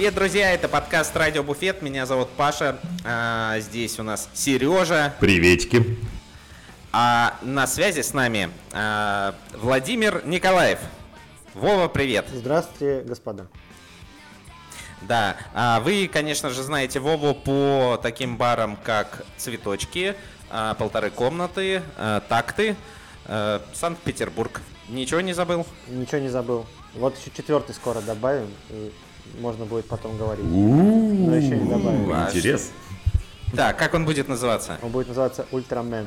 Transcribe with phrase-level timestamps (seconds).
[0.00, 0.54] Привет, друзья!
[0.54, 1.82] Это подкаст Радио Буфет.
[1.82, 2.78] Меня зовут Паша.
[3.04, 5.14] А, здесь у нас Сережа.
[5.20, 5.98] Приветики.
[6.90, 10.78] А на связи с нами а, Владимир Николаев.
[11.52, 12.24] Вова, привет.
[12.32, 13.46] Здравствуйте, господа.
[15.02, 20.14] Да, а вы, конечно же, знаете Вову по таким барам, как «Цветочки»,
[20.48, 22.74] а, «Полторы комнаты», а, «Такты»,
[23.26, 24.62] а, «Санкт-Петербург».
[24.88, 25.66] Ничего не забыл?
[25.88, 26.64] Ничего не забыл.
[26.94, 28.90] Вот еще четвертый скоро добавим, и
[29.38, 30.44] можно будет потом говорить.
[30.44, 32.30] Но еще не добавили.
[32.36, 32.70] Интерес.
[33.52, 34.78] Да, как он будет называться?
[34.82, 36.06] Он будет называться Ультрамен.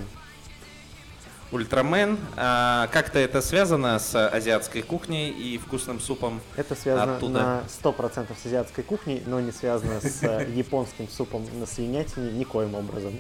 [1.52, 2.18] Ультрамен.
[2.36, 6.42] А, как-то это связано с азиатской кухней и вкусным супом?
[6.56, 7.34] Это связано оттуда.
[7.34, 12.74] на 100% с азиатской кухней, но не связано с э, японским супом на свинятине никоим
[12.74, 13.14] образом.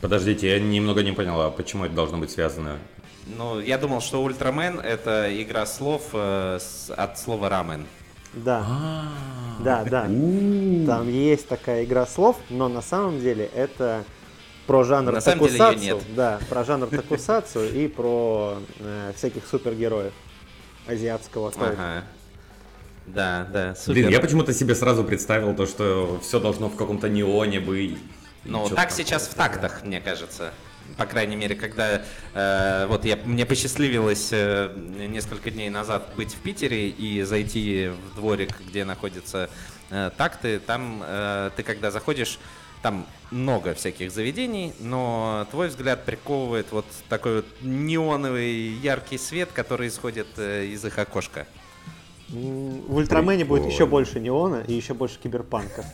[0.00, 2.78] Подождите, я немного не понял, а почему это должно быть связано?
[3.26, 7.86] Ну, я думал, что Ультрамен это игра слов э, с- от слова рамен.
[8.34, 9.02] Да, А,
[9.60, 10.02] да, да.
[10.02, 14.04] Там есть такая игра слов, но на самом деле это
[14.66, 15.20] про жанр На
[15.74, 15.98] нет.
[16.14, 20.12] Да, про жанр токусацу и про э, всяких супергероев
[20.86, 21.72] азиатского толка.
[21.72, 22.04] Ага.
[23.06, 23.94] Да, да, супер.
[23.94, 27.98] Блин, я почему-то себе сразу представил то, что все должно в каком-то неоне быть.
[28.44, 30.52] Ну, так сейчас в тактах, мне кажется.
[30.96, 32.02] По крайней мере, когда
[32.34, 34.74] э, вот я, мне посчастливилось э,
[35.08, 39.48] несколько дней назад быть в Питере и зайти в дворик, где находятся
[39.90, 42.38] э, такты, там э, ты когда заходишь,
[42.82, 49.88] там много всяких заведений, но твой взгляд приковывает вот такой вот неоновый яркий свет, который
[49.88, 51.46] исходит э, из их окошка.
[52.30, 55.84] М, В Ультрамене будет еще больше неона и еще больше киберпанка.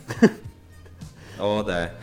[1.39, 1.95] О, да.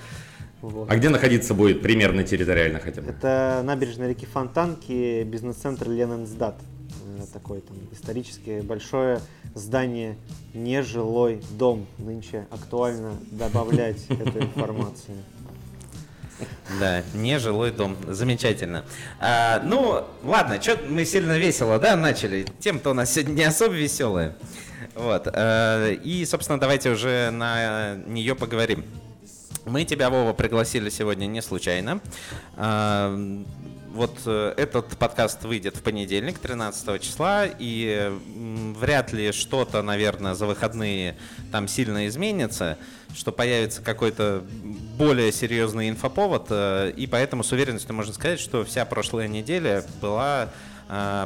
[0.61, 0.89] Вот.
[0.91, 3.09] А где находиться будет примерно территориально хотя бы?
[3.09, 6.55] Это набережная реки Фонтанки, бизнес-центр Ленинсдат.
[7.19, 9.21] Э, Такое там исторически большое
[9.55, 10.17] здание,
[10.53, 11.87] нежилой дом.
[11.97, 15.17] Нынче актуально добавлять эту информацию.
[16.79, 17.95] Да, не жилой дом.
[18.07, 18.83] Замечательно.
[19.19, 22.45] А, ну, ладно, что мы сильно весело, да, начали.
[22.59, 24.35] Тем-то у нас сегодня не особо веселая.
[24.95, 25.27] Вот.
[25.31, 28.83] э, и, собственно, давайте уже на нее поговорим.
[29.65, 32.01] Мы тебя, Вова, пригласили сегодня не случайно.
[32.55, 33.15] А,
[33.93, 38.09] Вот э, этот подкаст выйдет в понедельник, 13 числа, и
[38.79, 41.17] вряд ли что-то, наверное, за выходные
[41.51, 42.77] там сильно изменится,
[43.13, 44.45] что появится какой-то
[44.97, 50.49] более серьезный инфоповод, э, и поэтому с уверенностью можно сказать, что вся прошлая неделя была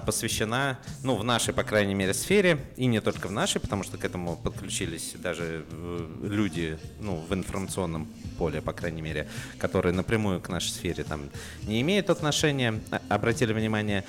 [0.06, 3.98] посвящена, ну, в нашей, по крайней мере, сфере, и не только в нашей, потому что
[3.98, 9.28] к этому подключились даже э, люди, ну, в информационном поле, по крайней мере,
[9.58, 11.30] которые напрямую к нашей сфере там
[11.64, 14.04] не имеют отношения, а- обратили внимание.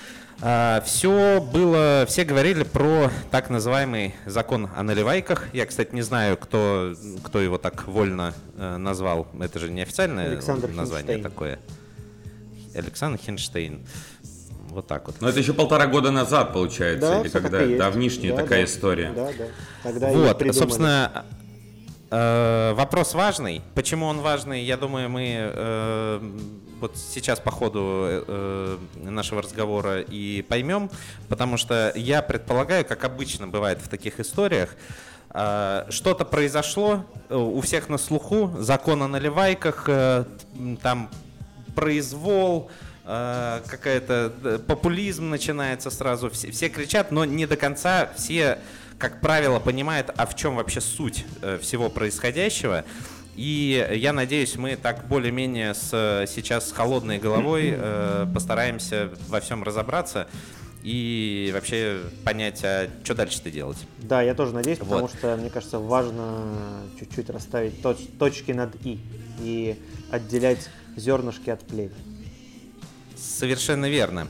[0.85, 5.49] все было, все говорили про так называемый закон о наливайках.
[5.55, 9.27] Я, кстати, не знаю, кто, кто его так вольно э, назвал.
[9.41, 11.23] Это же неофициальное Александр название Хинштейн.
[11.23, 11.59] такое.
[12.75, 13.81] Александр Хинштейн.
[14.71, 15.17] Вот так вот.
[15.21, 18.65] Но это еще полтора года назад, получается, Да, или когда давнишняя Да, такая да.
[18.65, 19.13] история.
[19.15, 19.45] Да, да.
[19.83, 21.25] Тогда Вот, собственно,
[22.11, 23.63] э, вопрос важный.
[23.75, 26.21] Почему он важный, я думаю, мы э,
[26.81, 30.91] вот сейчас по ходу э, нашего разговора и поймем,
[31.29, 34.77] потому что я предполагаю, как обычно бывает в таких историях,
[35.31, 40.25] э, что-то произошло, э, у всех на слуху, закон о наливайках, э,
[40.83, 41.09] там
[41.75, 42.71] произвол,
[43.07, 48.59] э, какая-то э, популизм начинается сразу, все, все кричат, но не до конца все,
[48.99, 52.85] как правило, понимают, а в чем вообще суть э, всего происходящего.
[53.37, 59.63] И я надеюсь, мы так более-менее с, сейчас с холодной головой э, постараемся во всем
[59.63, 60.27] разобраться
[60.83, 63.77] и вообще понять, а что дальше-то делать.
[63.99, 65.11] Да, я тоже надеюсь, потому Вот.
[65.11, 66.47] что, мне кажется, важно
[66.99, 69.01] чуть-чуть расставить точ- точки над «и»
[69.43, 69.77] и
[70.11, 71.91] отделять зернышки от плевел.
[73.27, 74.29] Совершенно верно.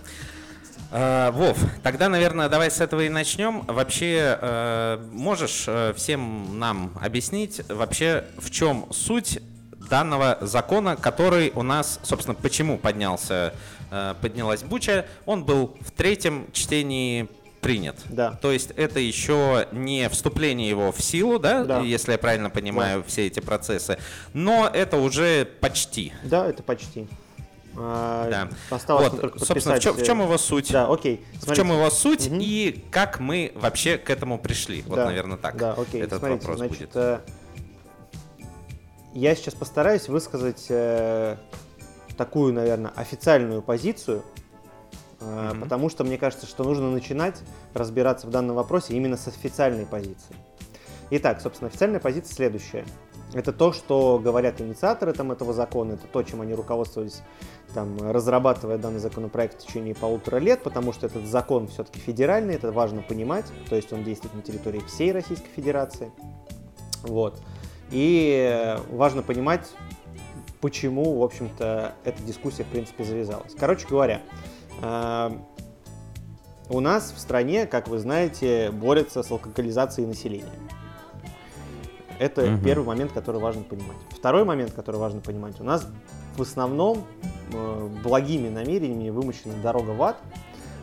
[0.90, 3.62] Э, Вов, тогда, наверное, давай с этого и начнем.
[3.66, 9.40] Вообще, э, можешь э, всем нам объяснить вообще, в чем суть
[9.90, 13.54] данного закона, который у нас, собственно, почему поднялся,
[14.20, 15.06] поднялась буча?
[15.26, 17.28] Он был в третьем чтении
[17.60, 17.96] принят.
[18.06, 18.32] Да.
[18.32, 21.80] То есть это еще не вступление его в силу, да, Да.
[21.82, 23.98] если я правильно понимаю все эти процессы,
[24.32, 26.12] но это уже почти.
[26.24, 27.06] Да, это почти.
[27.78, 28.48] А, Да.
[28.74, 30.72] Осталось Вот, только собственно, в чем, в чем его суть?
[30.72, 31.24] Да, окей.
[31.34, 31.54] В Смотрите.
[31.56, 32.38] чем его суть Мгм.
[32.40, 34.82] и как мы вообще к этому пришли?
[34.86, 35.56] Вот, Да, наверное, так.
[35.56, 36.00] Да, окей.
[36.02, 36.96] Этот Смотрите, вопрос значит, будет.
[36.96, 37.20] э,
[39.14, 41.36] я сейчас постараюсь высказать э,
[42.16, 44.22] такую, наверное, официальную позицию,
[45.20, 45.60] э, Мгм.
[45.62, 47.36] потому что мне кажется, что нужно начинать
[47.74, 50.34] разбираться в данном вопросе именно с официальной позиции.
[51.10, 52.84] Итак, собственно, официальная позиция следующая.
[53.32, 57.22] Это то, что говорят инициаторы там, этого закона, это то, чем они руководствовались,
[57.74, 62.70] там, разрабатывая данный законопроект в течение полутора лет, потому что этот закон все-таки федеральный, это
[62.72, 66.12] важно понимать, то есть он действует на территории всей Российской Федерации.
[67.02, 67.40] Вот.
[67.90, 69.68] И важно понимать,
[70.60, 73.54] почему, в общем-то, эта дискуссия, в принципе, завязалась.
[73.58, 74.22] Короче говоря,
[74.82, 75.30] э,
[76.68, 80.50] у нас в стране, как вы знаете, борется с алкоголизацией населения.
[82.18, 82.64] Это Мгм.
[82.64, 83.96] первый момент, который важно понимать.
[84.10, 85.86] Второй момент, который важно понимать, у нас
[86.36, 87.04] в основном
[87.52, 90.16] э, благими намерениями вымощена дорога в ад.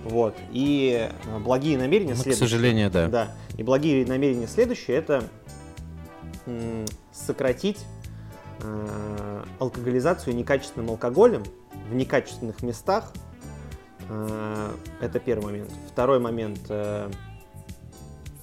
[0.06, 0.36] Вот.
[0.52, 2.48] И э, благие намерения Ну, к следующие.
[2.48, 3.08] сожалению, да.
[3.08, 3.32] Да.
[3.58, 5.24] И благие намерения следующие это
[6.46, 7.80] м, сократить
[8.62, 11.44] э, алкоголизацию некачественным алкоголем
[11.90, 13.12] в некачественных местах.
[14.10, 15.72] Э, это первый момент.
[15.90, 17.10] Второй момент э,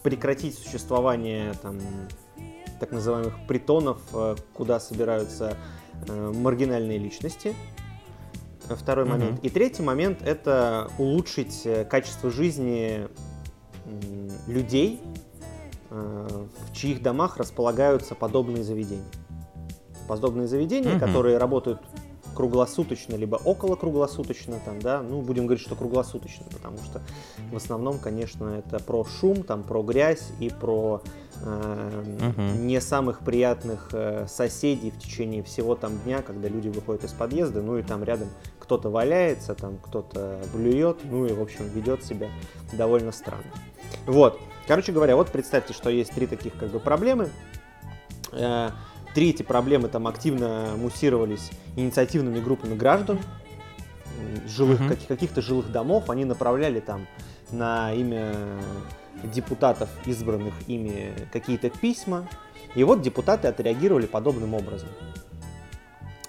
[0.03, 1.79] прекратить существование там
[2.81, 5.57] так называемых притонов, э, куда собираются
[6.09, 7.55] э, маргинальные личности.
[8.69, 9.13] Э, Второй Мгм.
[9.19, 9.45] момент.
[9.45, 13.07] И третий момент это улучшить качество жизни
[14.47, 15.01] людей,
[15.91, 19.05] в чьих домах располагаются подобные заведения.
[20.07, 21.01] Подобные заведения, Мгм.
[21.01, 21.81] которые работают
[22.41, 27.03] круглосуточно, либо около круглосуточно, там, да, ну, будем говорить, что круглосуточно, потому что
[27.53, 31.03] в основном, конечно, это про шум, там, про грязь и про
[31.43, 32.67] э, Мгм.
[32.67, 37.61] не самых приятных э, соседей в течение всего там дня, когда люди выходят из подъезда,
[37.61, 42.31] ну и там рядом кто-то валяется, там кто-то блюет, ну и, в общем, ведет себя
[42.73, 43.53] довольно странно.
[44.07, 44.41] Вот.
[44.67, 47.29] Короче говоря, вот представьте, что есть три таких как бы проблемы.
[49.15, 53.19] Три эти проблемы там активно муссировались инициативными группами граждан,
[54.47, 57.07] жилых, каких- каких-то жилых домов, они направляли там
[57.51, 58.35] на имя
[59.25, 62.29] депутатов, избранных ими, какие-то письма.
[62.75, 64.89] И вот депутаты отреагировали подобным образом.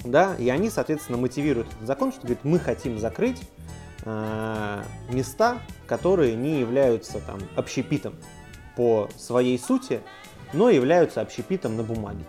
[0.04, 3.40] Да, и они, соответственно, мотивируют этот закон, что говорит, мы хотим закрыть
[4.04, 8.16] э, места, которые не являются там общепитом
[8.76, 10.02] по своей сути,
[10.54, 12.26] но являются общепитом на бумаге.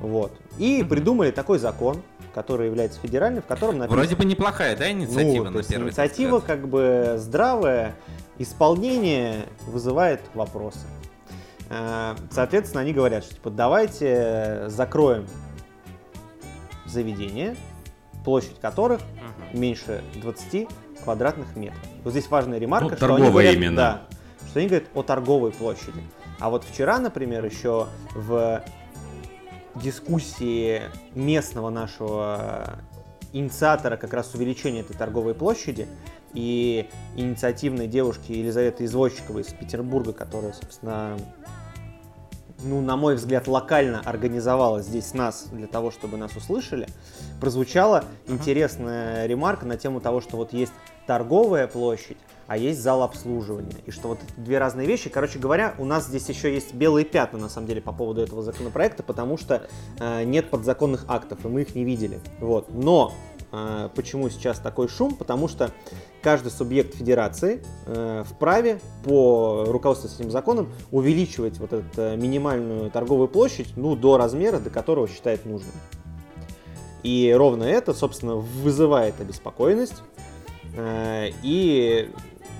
[0.00, 0.32] Вот.
[0.58, 0.88] И Мгм.
[0.88, 2.02] придумали такой закон,
[2.34, 4.00] который является федеральным, в котором написано...
[4.00, 6.58] Вроде бы неплохая, да, инициатива Ну, на есть первый инициатива взгляд?
[6.60, 7.94] как бы здравая,
[8.38, 10.86] исполнение вызывает вопросы.
[11.70, 15.26] Э, Соответственно, они говорят, что типа давайте закроем
[16.86, 17.56] заведения,
[18.24, 19.00] площадь которых
[19.50, 19.60] Мгм.
[19.60, 20.68] меньше 20
[21.04, 21.80] квадратных метров.
[22.04, 23.76] Вот здесь важная ремарка, Ну, что они говорят, именно.
[23.76, 24.02] да,
[24.48, 26.02] что они говорят о торговой площади.
[26.40, 28.62] А вот вчера, например, еще в
[29.82, 30.82] дискуссии
[31.14, 32.78] местного нашего
[33.32, 35.88] инициатора как раз увеличения этой торговой площади
[36.34, 41.16] и инициативной девушки Елизаветы Извозчиковой из Петербурга, которая, собственно,
[42.62, 46.88] ну, на мой взгляд, локально организовала здесь нас для того, чтобы нас услышали,
[47.40, 50.72] прозвучала интересная ремарка на тему того, что вот есть
[51.06, 53.76] торговая площадь, а есть зал обслуживания.
[53.86, 55.10] И что вот две разные вещи.
[55.10, 58.42] Короче говоря, у нас здесь еще есть белые пятна, на самом деле, по поводу этого
[58.42, 59.68] законопроекта, потому что
[60.00, 62.20] э, нет подзаконных актов, и мы их не видели.
[62.40, 62.72] Вот.
[62.72, 63.12] Но
[63.52, 65.14] э, почему сейчас такой шум?
[65.14, 65.70] Потому что
[66.22, 72.90] каждый субъект федерации э, вправе по руководству с этим законом увеличивать вот эту э, минимальную
[72.90, 75.74] торговую площадь ну, до размера, до которого считает нужным.
[77.02, 80.02] И ровно это, собственно, вызывает обеспокоенность
[80.76, 82.10] э, и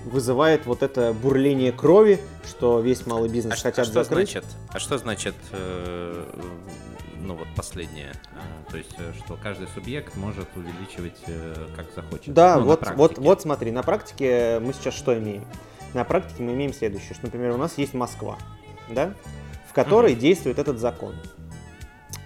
[0.09, 4.33] вызывает вот это бурление крови, что весь малый бизнес А, ш- а хотят что закрыть.
[4.33, 4.45] значит?
[4.73, 6.25] А что значит, э,
[7.21, 8.12] ну вот последнее?
[8.35, 12.33] А, то есть, э, что каждый субъект может увеличивать э, как захочет.
[12.35, 15.45] Да, Ну, вот, вот, вот смотри, на практике мы сейчас что имеем?
[15.95, 18.37] На практике мы имеем следующее, что, например, у нас есть Москва,
[18.91, 19.15] да,
[19.69, 20.21] в которой Мгм.
[20.21, 21.15] действует этот закон.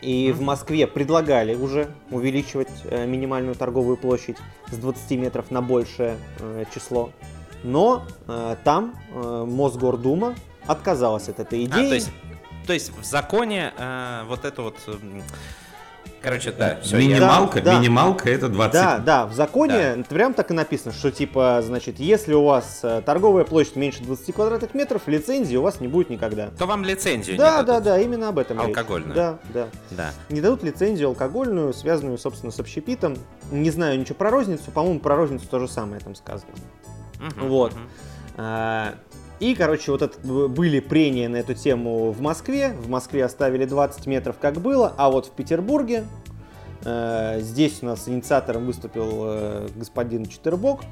[0.01, 0.47] И в Мгм.
[0.47, 4.37] Москве предлагали уже увеличивать э, минимальную торговую площадь
[4.73, 7.13] с 20 метров на большее э, число.
[7.65, 10.35] Но э, там э, Мосгордума
[10.67, 11.89] отказалась от этой А, идеи.
[11.89, 12.11] то есть,
[12.67, 14.77] то есть в законе э, вот это вот...
[16.21, 17.79] Короче, да, все, минималка, Да, да.
[17.81, 18.73] минималка это 20.
[18.73, 20.03] Да, да, в законе Да.
[20.05, 24.33] прям так и написано, что типа, значит, если у вас э, торговая площадь меньше 20
[24.33, 26.51] квадратных метров, лицензии у вас не будет никогда.
[26.57, 27.85] То вам лицензию Да, не да, дадут.
[27.85, 28.69] да, именно об этом речь.
[28.69, 29.15] Алкогольную.
[29.17, 29.67] Да, да.
[29.91, 30.11] Да.
[30.29, 33.17] Не дадут лицензию алкогольную, связанную, собственно, с общепитом.
[33.51, 36.53] Не знаю ничего про розницу, по-моему, про розницу то же самое там сказано.
[37.23, 37.73] Мгм, Вот.
[38.37, 38.95] А,
[39.41, 40.17] И, короче, вот это
[40.49, 42.75] были прения на эту тему в Москве.
[42.81, 46.05] В Москве оставили 20 метров, как было, а вот в Петербурге
[46.85, 50.83] э, здесь у нас инициатором выступил э, господин Четербок.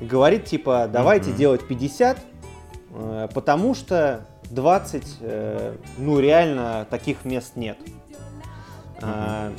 [0.00, 1.38] Говорит, типа, давайте Мгм.
[1.38, 2.18] делать 50,
[2.94, 7.76] э, потому что 20, э, ну реально таких мест нет.
[9.02, 9.52] А,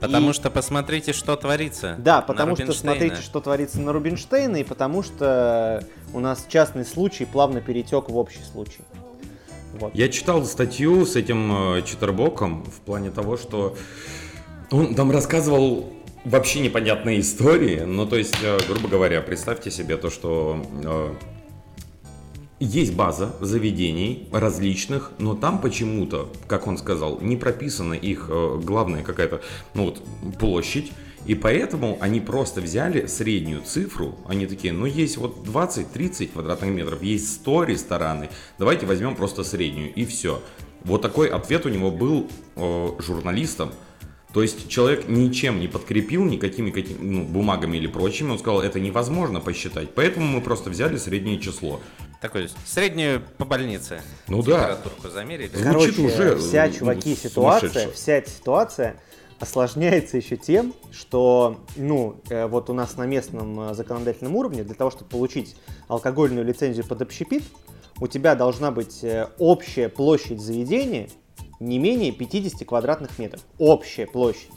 [0.00, 1.96] Потому и- что посмотрите, что творится.
[1.98, 6.84] Да, на потому что смотрите, что творится на Рубинштейна, и потому что у нас частный
[6.84, 8.80] случай плавно перетек в общий случай.
[9.74, 9.94] Вот.
[9.94, 13.76] Я читал статью с этим э, Читербоком в плане того, что
[14.70, 15.92] он там рассказывал
[16.24, 17.80] вообще непонятные истории.
[17.80, 21.14] Ну, то есть, э, грубо говоря, представьте себе то, что э,
[22.60, 29.02] есть база заведений различных, но там почему-то, как он сказал, не прописана их э, главная
[29.02, 29.40] какая-то,
[29.74, 30.02] ну вот,
[30.38, 30.92] площадь.
[31.26, 34.18] И поэтому они просто взяли среднюю цифру.
[34.26, 38.30] Они такие, ну есть вот 20-30 квадратных метров, есть 100 рестораны.
[38.58, 40.40] Давайте возьмем просто среднюю и все.
[40.84, 43.72] Вот такой ответ у него был э, журналистам.
[44.32, 48.30] То есть человек ничем не подкрепил, никакими какими, ну, бумагами или прочими.
[48.30, 49.94] Он сказал, это невозможно посчитать.
[49.94, 51.80] Поэтому мы просто взяли среднее число.
[52.20, 54.02] Такой среднюю по больнице.
[54.26, 54.60] Ну да.
[54.60, 55.54] Температурку замерили.
[55.54, 57.94] Звучит Короче, уже, вся, ну, чуваки, ситуация, сумасшедше.
[57.94, 59.00] вся эта ситуация
[59.38, 64.74] осложняется еще тем, что, ну, э, вот у нас на местном э, законодательном уровне для
[64.74, 65.54] того, чтобы получить
[65.86, 67.44] алкогольную лицензию под общепит,
[68.00, 71.08] у тебя должна быть э, общая площадь заведения
[71.60, 73.42] не менее 50 квадратных метров.
[73.58, 74.50] Общая площадь.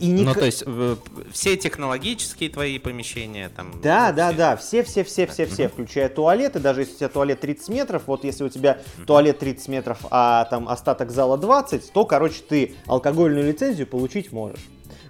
[0.00, 0.64] И Ну, ник- то есть
[1.32, 3.80] все технологические твои помещения там.
[3.82, 4.36] Да, ну, да, все.
[4.38, 8.02] да, все, все, все, все, все, включая туалеты, даже если у тебя туалет 30 метров,
[8.06, 12.74] вот если у тебя туалет 30 метров, а там остаток зала 20, то, короче, ты
[12.86, 14.60] алкогольную лицензию получить можешь.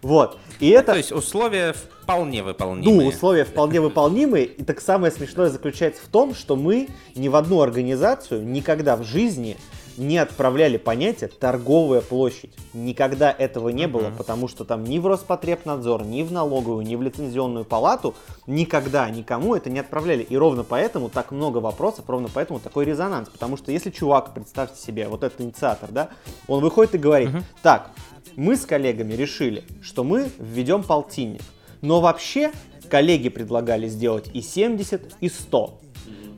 [0.02, 0.38] Вот.
[0.60, 1.72] И это, То есть условия
[2.02, 3.00] вполне выполнимые.
[3.00, 4.44] ну, условия вполне выполнимые.
[4.44, 9.02] И так самое смешное заключается в том, что мы ни в одну организацию никогда в
[9.04, 9.56] жизни
[9.96, 12.52] не отправляли понятие торговая площадь.
[12.72, 17.02] Никогда этого не было, потому что там ни в Роспотребнадзор, ни в налоговую, ни в
[17.02, 18.14] лицензионную палату
[18.46, 20.22] никогда никому это не отправляли.
[20.22, 23.28] И ровно поэтому так много вопросов, ровно поэтому такой резонанс.
[23.28, 26.10] Потому что если чувак, представьте себе, вот этот инициатор, да,
[26.48, 27.30] он выходит и говорит,
[27.62, 27.90] так,
[28.36, 31.42] мы с коллегами решили, что мы введем полтинник.
[31.82, 32.50] Но вообще
[32.88, 35.80] коллеги предлагали сделать и 70, и 100.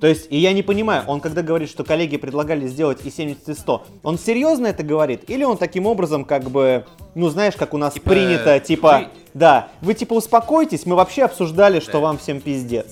[0.01, 3.49] То есть, и я не понимаю, он когда говорит, что коллеги предлагали сделать и 70,
[3.49, 5.29] и 100, он серьезно это говорит?
[5.29, 6.85] Или он таким образом как бы,
[7.15, 11.25] ну знаешь, как у нас Типа, принято, типа, вы- да, вы типа успокойтесь, мы вообще
[11.25, 12.87] обсуждали, что вам всем пиздец.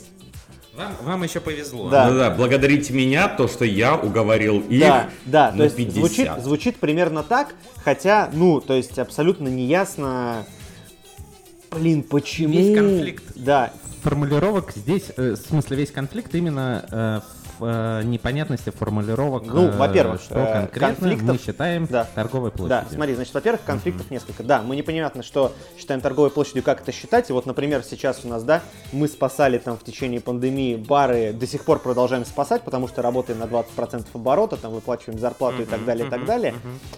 [0.77, 1.89] Вам, вам еще повезло.
[1.89, 2.11] Да.
[2.11, 5.95] Да, да, благодарите меня, то, что я уговорил их Да, да, то на есть 50.
[5.95, 10.45] звучит, звучит примерно так, хотя, ну, то есть абсолютно неясно,
[11.75, 12.53] блин, почему...
[12.55, 13.25] Весь конфликт.
[13.35, 17.21] Да, формулировок здесь, э, в смысле, весь конфликт именно э,
[17.59, 22.05] в э, непонятности формулировок, Ну, во-первых, что конкретно мы конфликтов- считаем да.
[22.15, 22.89] торговой Да, площадью.
[22.97, 24.43] смотри, значит, во-первых, конфликтов несколько.
[24.43, 27.31] Да, мы непонятно, что считаем торговой площадью, как это считать.
[27.31, 28.61] И вот, например, сейчас у нас, да,
[28.93, 33.39] мы спасали там в течение пандемии бары, до сих пор продолжаем спасать, потому что работаем
[33.39, 36.55] на 20% оборота, там выплачиваем зарплату и так далее, и так далее.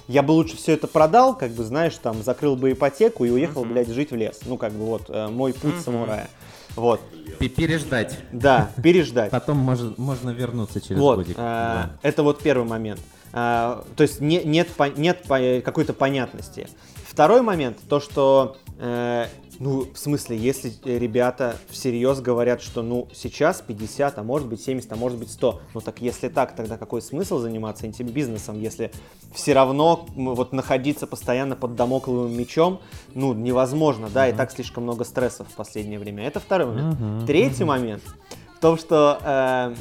[0.09, 3.65] Я бы лучше все это продал, как бы, знаешь, там, закрыл бы ипотеку и уехал,
[3.67, 4.41] блядь, жить в лес.
[4.47, 6.29] Ну, как бы, вот, э, мой путь самурая.
[6.75, 7.01] Вот,
[7.39, 8.19] Пе- Переждать.
[8.33, 9.31] да, переждать.
[9.31, 11.37] Потом может, можно вернуться через Вот, годик.
[11.39, 11.91] э, Да.
[12.03, 13.01] это вот первый момент.
[13.33, 15.23] Э, то есть не- нет, нет
[15.65, 16.69] какой-то понятности.
[17.07, 19.27] Второй момент, то что, э,
[19.59, 24.93] ну, в смысле, если ребята всерьез говорят, что, ну, сейчас 50, а может быть 70,
[24.93, 28.91] а может быть 100, ну, так если так, тогда какой смысл заниматься этим бизнесом, если
[29.35, 32.81] все равно вот находиться постоянно под домокловым мечом,
[33.15, 36.27] ну, невозможно, да, и так слишком много стрессов в последнее время.
[36.27, 37.01] Это второй момент.
[37.01, 38.36] Мгм, Третий момент, в
[38.67, 39.75] том, что, э,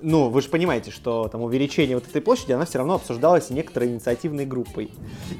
[0.00, 3.88] ну, вы же понимаете, что там увеличение вот этой площади, она все равно обсуждалась некоторой
[3.88, 4.90] инициативной группой.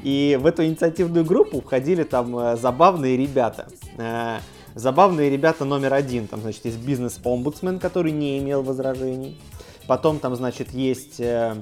[0.04, 3.66] И в эту инициативную группу входили там э, забавные ребята.
[3.98, 4.38] Э,
[4.76, 9.36] забавные ребята номер один, там, значит, есть бизнес-омбудсмен, который не имел возражений.
[9.88, 11.60] Потом там, значит, есть э,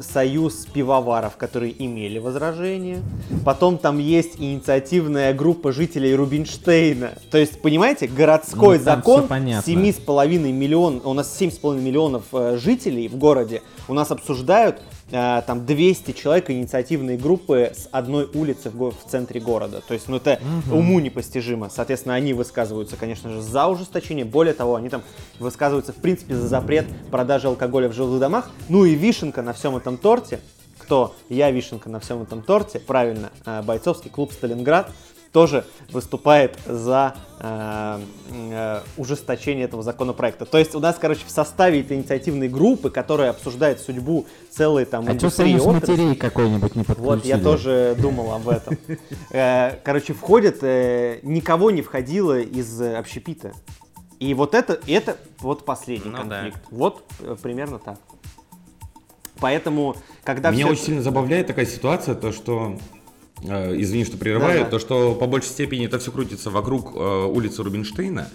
[0.00, 3.02] союз пивоваров, которые имели возражения.
[3.44, 7.12] Потом там есть инициативная группа жителей Рубинштейна.
[7.30, 9.70] То есть, понимаете, городской Ну, закон всё понятно.
[9.70, 14.80] 7,5 миллион, у нас 7,5 миллионов э, жителей в городе, у нас обсуждают
[15.14, 19.80] там 200 человек инициативной группы с одной улицы в, в центре города.
[19.86, 20.40] То есть, ну это
[20.72, 21.70] уму непостижимо.
[21.70, 24.24] Соответственно, они высказываются, конечно же, за ужесточение.
[24.24, 25.02] Более того, они там
[25.38, 28.50] высказываются, в принципе, за запрет продажи алкоголя в жилых домах.
[28.68, 30.40] Ну и вишенка на всем этом торте.
[30.78, 31.14] Кто?
[31.28, 32.80] Я вишенка на всем этом торте.
[32.80, 34.90] Правильно, э, бойцовский клуб «Сталинград»
[35.34, 38.00] тоже выступает за э,
[38.30, 40.46] э, ужесточение этого законопроекта.
[40.46, 45.02] То есть у нас, короче, в составе этой инициативной группы, которая обсуждает судьбу целой там
[45.02, 47.16] А что индустрии союз отрасли, матерей какой-нибудь не подключили?
[47.16, 48.78] вот, я тоже думал об этом.
[49.30, 53.52] Э, Короче, входит, э, никого не входило из общепита.
[54.20, 56.42] И вот это, это вот последний Ну да.
[56.42, 56.60] конфликт.
[56.70, 57.98] Вот э, примерно так.
[59.40, 62.78] Поэтому, когда Меня всё очень сильно забавляет такая ситуация, то что,
[63.42, 64.70] извини, что прерываю, Да-да.
[64.70, 68.30] то что по большей степени это все крутится вокруг э, улицы Рубинштейна.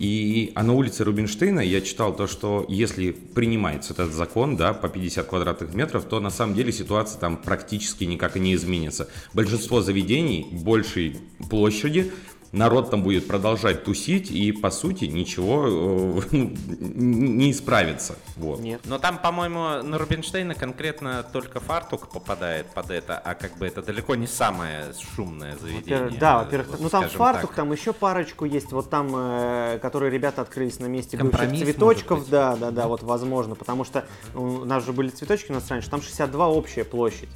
[0.00, 4.88] И а на улице Рубинштейна я читал то, что если принимается этот закон, да, по
[4.88, 9.08] 50 квадратных метров, то на самом деле ситуация там практически никак и не изменится.
[9.34, 11.18] Большинство заведений большей
[11.50, 12.10] площади,
[12.52, 18.16] народ там будет продолжать тусить, и по сути ничего э, ну, не исправится.
[18.36, 18.60] Вот.
[18.60, 18.80] Нет.
[18.84, 23.82] Но там, по-моему, на Рубинштейна конкретно только фартук попадает под это, а как бы это
[23.82, 25.80] далеко не самое шумное заведение.
[25.80, 27.56] Во-первых, да, во-первых, вот ну там фартук, так.
[27.56, 32.10] там еще парочку есть, вот там, э, которые ребята открылись на месте бывших Компромисс, цветочков,
[32.10, 32.30] может быть.
[32.30, 34.04] да, да, да, вот возможно, потому что
[34.34, 37.28] у нас же были цветочки у нас раньше, там 62 общая площадь.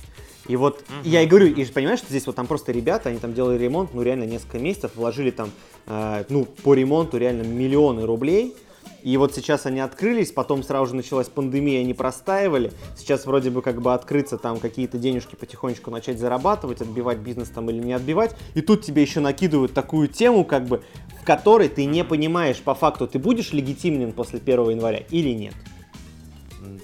[0.46, 3.34] И вот я и говорю, и понимаешь, что здесь вот там просто ребята, они там
[3.34, 5.50] делали ремонт, ну реально несколько месяцев, вложили там,
[5.86, 8.54] э, ну по ремонту реально миллионы рублей.
[9.02, 12.72] И вот сейчас они открылись, потом сразу же началась пандемия, они простаивали.
[12.96, 17.68] Сейчас вроде бы как бы открыться, там какие-то денежки потихонечку начать зарабатывать, отбивать бизнес там
[17.68, 18.34] или не отбивать.
[18.54, 20.82] И тут тебе еще накидывают такую тему, как бы,
[21.20, 25.54] в которой ты не понимаешь по факту, ты будешь легитименен после 1 января или нет.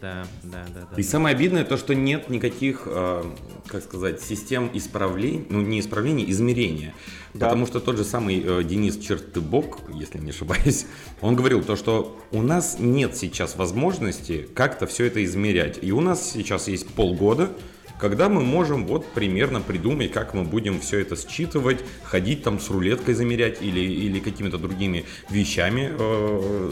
[0.01, 0.97] Да, да, да, да.
[0.97, 3.25] И самое обидное то, что нет никаких, э,
[3.67, 6.95] как сказать, систем исправлений, ну не исправлений, измерения.
[7.35, 7.47] Да.
[7.47, 10.87] Потому что тот же самый э, Денис Чертыбок, если не ошибаюсь,
[11.21, 15.79] он говорил то, что у нас нет сейчас возможности как-то все это измерять.
[15.83, 17.51] И у нас сейчас есть полгода,
[17.99, 22.71] когда мы можем вот примерно придумать, как мы будем все это считывать, ходить там с
[22.71, 25.97] рулеткой замерять или, или какими-то другими вещами э,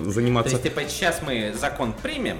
[0.05, 0.53] То заниматься.
[0.53, 2.39] есть, типа, сейчас мы закон примем,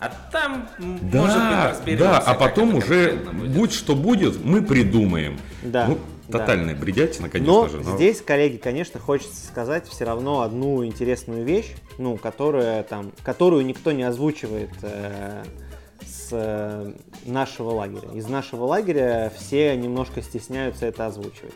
[0.00, 2.04] а там, Да, может быть, разберемся.
[2.04, 3.50] да, а потом уже, будет.
[3.52, 5.38] будь что будет, мы придумаем.
[5.62, 6.38] Да, Ну, да.
[6.38, 7.78] тотальная бредятина, конечно Но же.
[7.78, 13.66] но- здесь, коллеги, конечно, хочется сказать все равно одну интересную вещь, ну, которая там, которую
[13.66, 15.42] никто не озвучивает э,
[16.06, 16.92] с э,
[17.24, 18.10] нашего лагеря.
[18.14, 21.54] Из нашего лагеря все немножко стесняются это озвучивать.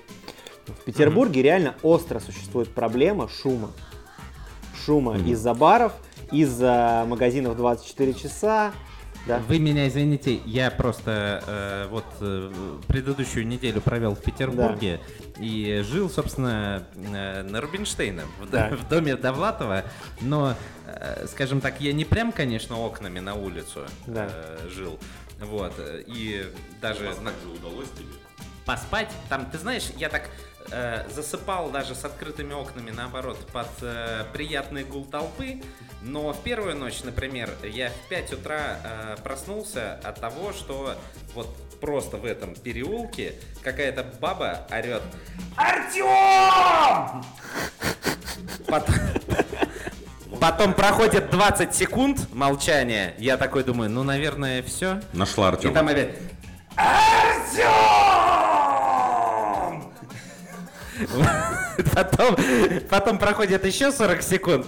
[0.67, 3.71] В Петербурге реально остро существует проблема шума.
[4.85, 5.93] Шума из-за баров,
[6.33, 8.73] из-за магазинов 24 часа.
[9.27, 9.39] Да.
[9.47, 12.51] Вы меня извините, я просто э, вот э,
[12.89, 14.99] предыдущую неделю провел в Петербурге
[15.39, 18.73] и жил, собственно, э, на Рубинштейна, в, д- Так.
[18.81, 19.85] в доме Довлатова,
[20.23, 20.55] но,
[20.87, 24.29] э, скажем так, я не прям, конечно, окнами на улицу Да.
[24.29, 24.99] э, жил,
[25.41, 25.73] вот,
[26.09, 26.45] и
[26.81, 27.31] даже на-
[28.65, 30.31] поспать, там, ты знаешь, я так
[30.71, 35.63] э, засыпал даже с открытыми окнами, наоборот, под э, приятный гул толпы,
[36.03, 40.95] но в первую ночь, например, я в 5 утра э, проснулся от того, что
[41.35, 41.49] вот
[41.81, 45.03] просто в этом переулке какая-то баба орет
[45.57, 47.25] «Артем!»
[48.67, 48.95] Потом,
[50.41, 55.01] потом проходит 20 секунд молчания, я такой думаю, ну, наверное, все.
[55.13, 55.75] Нашла И Артем.
[55.75, 56.15] там опять
[56.77, 58.72] Артем!
[61.95, 62.37] Потом,
[62.91, 64.67] потом проходит еще 40 секунд.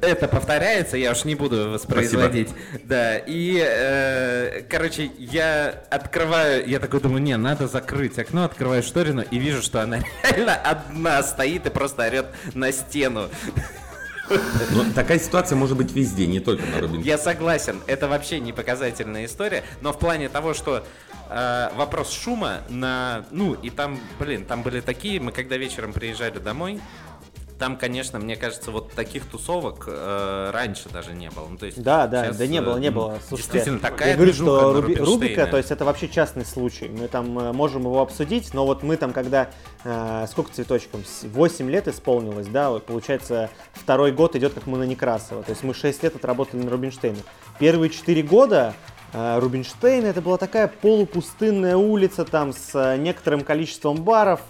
[0.00, 2.48] Это повторяется, я уж не буду воспроизводить.
[2.84, 9.22] Да, и, э, короче, я открываю, я такой думаю, не, надо закрыть окно, открываю шторину
[9.30, 13.28] и вижу, что она реально одна стоит и просто орет на стену.
[14.70, 17.02] Но такая ситуация может быть везде, не только на Рубин.
[17.02, 20.84] Я согласен, это вообще не показательная история, но в плане того, что
[21.28, 23.24] э, вопрос шума на...
[23.30, 26.80] Ну, и там, блин, там были такие, мы когда вечером приезжали домой,
[27.60, 31.46] там, конечно, мне кажется, вот таких тусовок э, раньше даже не было.
[31.46, 33.18] Ну, то есть Да, да, сейчас, да не было, не э, было.
[33.28, 36.88] Слушайте, Действительно, такая я говорю, что Руби- Рубика, то есть это вообще частный случай.
[36.88, 39.50] Мы там э, можем его обсудить, но вот мы там, когда
[39.84, 44.78] э, сколько цветочком, С- 8 лет исполнилось, да, вот получается второй год идет как мы
[44.78, 45.42] на Некрасова.
[45.42, 47.20] То есть мы 6 лет отработали на Рубинштейне.
[47.58, 48.72] Первые 4 года
[49.12, 54.40] э, Рубинштейн это была такая полупустынная улица там с некоторым количеством баров,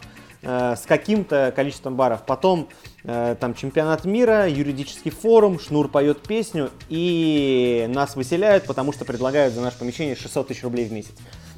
[0.43, 2.25] э, с каким-то количеством баров.
[2.27, 2.69] Потом
[3.05, 9.55] э, там чемпионат мира, юридический форум, Шнур поет песню, и нас выселяют, потому что предлагают
[9.55, 11.15] за наше помещение 600 тысяч рублей в месяц.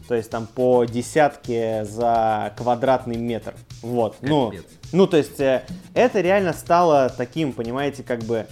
[0.09, 3.55] То есть там по десятке за квадратный метр.
[3.83, 4.17] Вот.
[4.21, 4.65] Ну, Капец.
[4.93, 5.63] ну, то есть э,
[5.95, 8.47] это реально стало таким, понимаете, как бы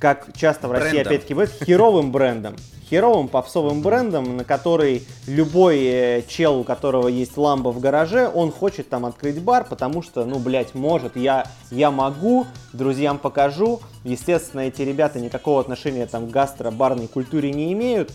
[0.00, 2.56] как часто в России опять-таки бывает, херовым брендом.
[2.92, 8.52] Херовым попсовым брендом, на который любой э, чел, у которого есть ламба в гараже, он
[8.52, 13.80] хочет там открыть бар, потому что, ну, блядь, может, я, я могу, друзьям покажу.
[14.04, 18.12] Естественно, эти ребята никакого отношения там к гастро-барной культуре не имеют.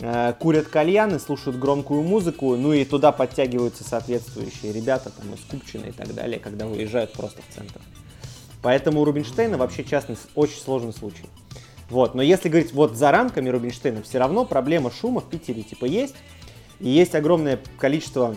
[0.00, 5.86] Э, Курят кальяны, слушают громкую музыку, ну и туда подтягиваются соответствующие ребята, там, из Купчино
[5.86, 7.80] и так далее, когда выезжают просто в центр.
[8.60, 11.24] Поэтому у Рубинштейна вообще частный, очень сложный случай.
[11.90, 15.86] Вот, но если говорить вот за рамками Рубинштейна, все равно проблема шума в Питере типа
[15.86, 16.14] есть.
[16.80, 18.36] И есть огромное количество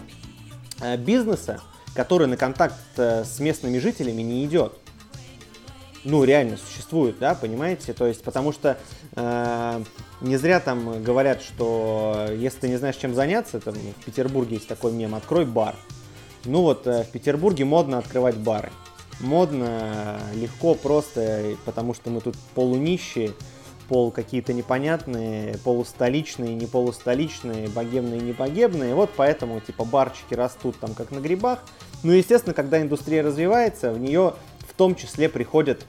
[0.81, 1.61] э, бизнеса,
[1.93, 4.73] который на контакт э, с местными жителями не идет.
[6.03, 7.93] Ну, реально существует, да, понимаете?
[7.93, 8.77] То есть, потому что
[9.15, 9.83] э,
[10.21, 14.67] не зря там говорят, что если ты не знаешь, чем заняться, там в Петербурге есть
[14.67, 15.75] такой мем, открой бар.
[16.45, 18.71] Ну вот, э, в Петербурге модно открывать бары.
[19.21, 23.33] Модно, легко, просто, потому что мы тут полунищие,
[23.91, 28.95] пол какие-то непонятные, полустоличные, не полустоличные, богемные, не богемные.
[28.95, 31.59] Вот поэтому типа барчики растут там как на грибах.
[32.01, 35.85] Ну, естественно, когда индустрия развивается, в нее в том числе приходят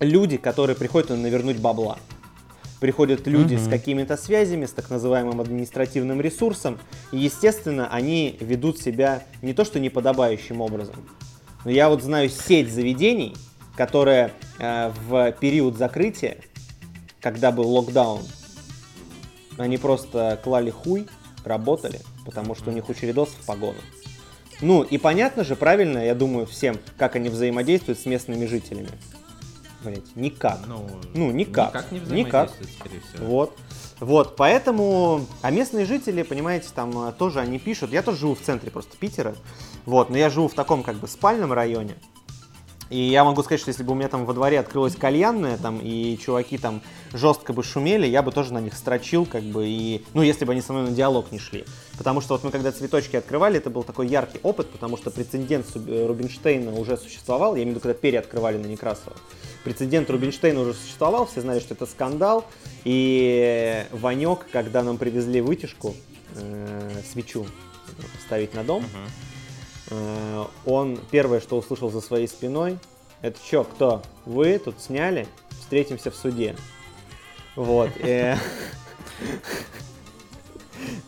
[0.00, 1.98] люди, которые приходят навернуть бабла.
[2.80, 3.64] Приходят люди mm-hmm.
[3.64, 6.80] с какими-то связями, с так называемым административным ресурсом.
[7.12, 10.96] И, естественно, они ведут себя не то что неподобающим образом.
[11.64, 13.36] Но я вот знаю сеть заведений,
[13.76, 16.36] которая э, в период закрытия
[17.24, 18.20] когда был локдаун,
[19.56, 21.06] они просто клали хуй,
[21.42, 23.78] работали, потому что у них у чередосов погоны.
[24.60, 28.90] Ну, и понятно же, правильно, я думаю, всем, как они взаимодействуют с местными жителями.
[29.84, 30.60] Блять, никак.
[30.66, 31.74] Ну, ну никак.
[31.74, 32.50] Никак не никак.
[32.78, 33.26] скорее всего.
[33.26, 33.58] Вот.
[34.00, 38.40] Вот, поэтому, а местные жители, понимаете, там э, тоже они пишут, я тоже живу в
[38.40, 39.36] центре просто Питера,
[39.86, 41.94] вот, но я живу в таком как бы спальном районе,
[42.90, 45.80] и я могу сказать, что если бы у меня там во дворе открылась кальянная, там,
[45.82, 50.04] и чуваки там жестко бы шумели, я бы тоже на них строчил, как бы, и,
[50.12, 51.64] ну, если бы они со мной на диалог не шли.
[51.96, 55.66] Потому что вот мы когда цветочки открывали, это был такой яркий опыт, потому что прецедент
[55.74, 59.16] э, Рубинштейна уже существовал, я имею в виду, когда переоткрывали на Некрасова.
[59.64, 62.44] Прецедент Рубинштейна уже существовал, все знали, что это скандал,
[62.84, 65.94] и Ванек, когда нам привезли вытяжку,
[66.36, 67.46] э, свечу
[68.26, 69.33] ставить на дом, uh-huh
[70.64, 72.78] он первое, что услышал за своей спиной,
[73.22, 74.02] это что, кто?
[74.26, 75.26] Вы тут сняли?
[75.60, 76.54] Встретимся в суде.
[77.56, 77.90] Вот.
[78.00, 78.36] Э.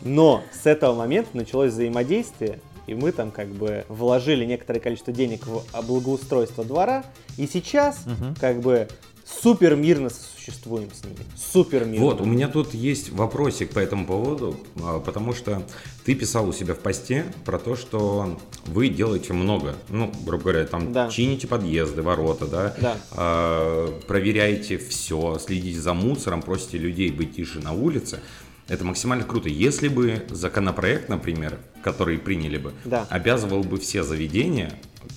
[0.00, 5.46] Но с этого момента началось взаимодействие, и мы там как бы вложили некоторое количество денег
[5.46, 7.04] в благоустройство двора,
[7.36, 8.34] и сейчас угу.
[8.40, 8.88] как бы
[9.26, 10.10] супер мирно
[10.46, 11.18] существуем с ними.
[11.36, 12.06] Супер мирно.
[12.06, 15.62] Вот, у меня тут есть вопросик по этому поводу, а, потому что
[16.04, 19.74] ты писал у себя в посте про то, что вы делаете много.
[19.88, 21.08] Ну, грубо говоря, там да.
[21.10, 22.96] чините подъезды, ворота, да, да.
[23.12, 28.20] Э, проверяете все, следите за мусором, просите людей быть тише на улице.
[28.68, 29.48] Это максимально круто.
[29.48, 33.06] Если бы законопроект, например, который приняли бы, да.
[33.10, 34.72] обязывал бы все заведения,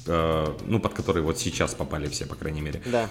[0.06, 3.10] э, ну, под которые вот сейчас попали все, по крайней мере, да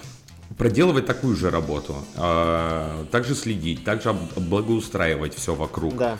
[0.57, 5.95] проделывать такую же работу, э, также следить, также благоустраивать все вокруг.
[5.95, 6.17] Да.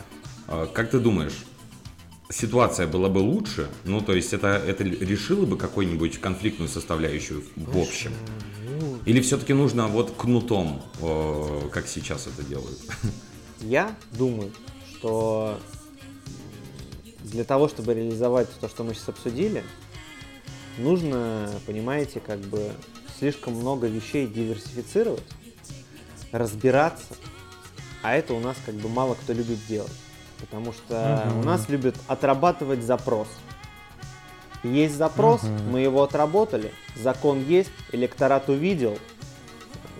[0.48, 1.44] Э, как ты думаешь,
[2.30, 3.68] ситуация была бы лучше?
[3.84, 8.12] Ну, то есть это, это решило бы какую-нибудь конфликтную составляющую в общем?
[8.80, 12.78] Ну, Или все-таки нужно вот кнутом, э, как сейчас это делают?
[13.60, 14.52] Я думаю,
[14.94, 15.58] что
[17.24, 19.62] для того, чтобы реализовать то, что мы сейчас обсудили,
[20.78, 22.72] нужно, понимаете, как бы
[23.20, 25.22] слишком много вещей диверсифицировать,
[26.32, 27.14] разбираться,
[28.02, 29.92] а это у нас как бы мало кто любит делать.
[30.40, 31.40] Потому что угу.
[31.40, 33.28] у нас любят отрабатывать запрос.
[34.64, 35.52] Есть запрос, угу.
[35.70, 38.98] мы его отработали, закон есть, электорат увидел.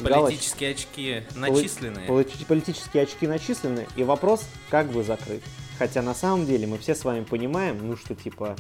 [0.03, 0.89] Политические галочка.
[0.89, 2.07] очки начислены.
[2.07, 5.43] Поли- политические очки начислены, и вопрос как бы закрыт.
[5.79, 8.57] Хотя на самом деле мы все с вами понимаем, ну что типа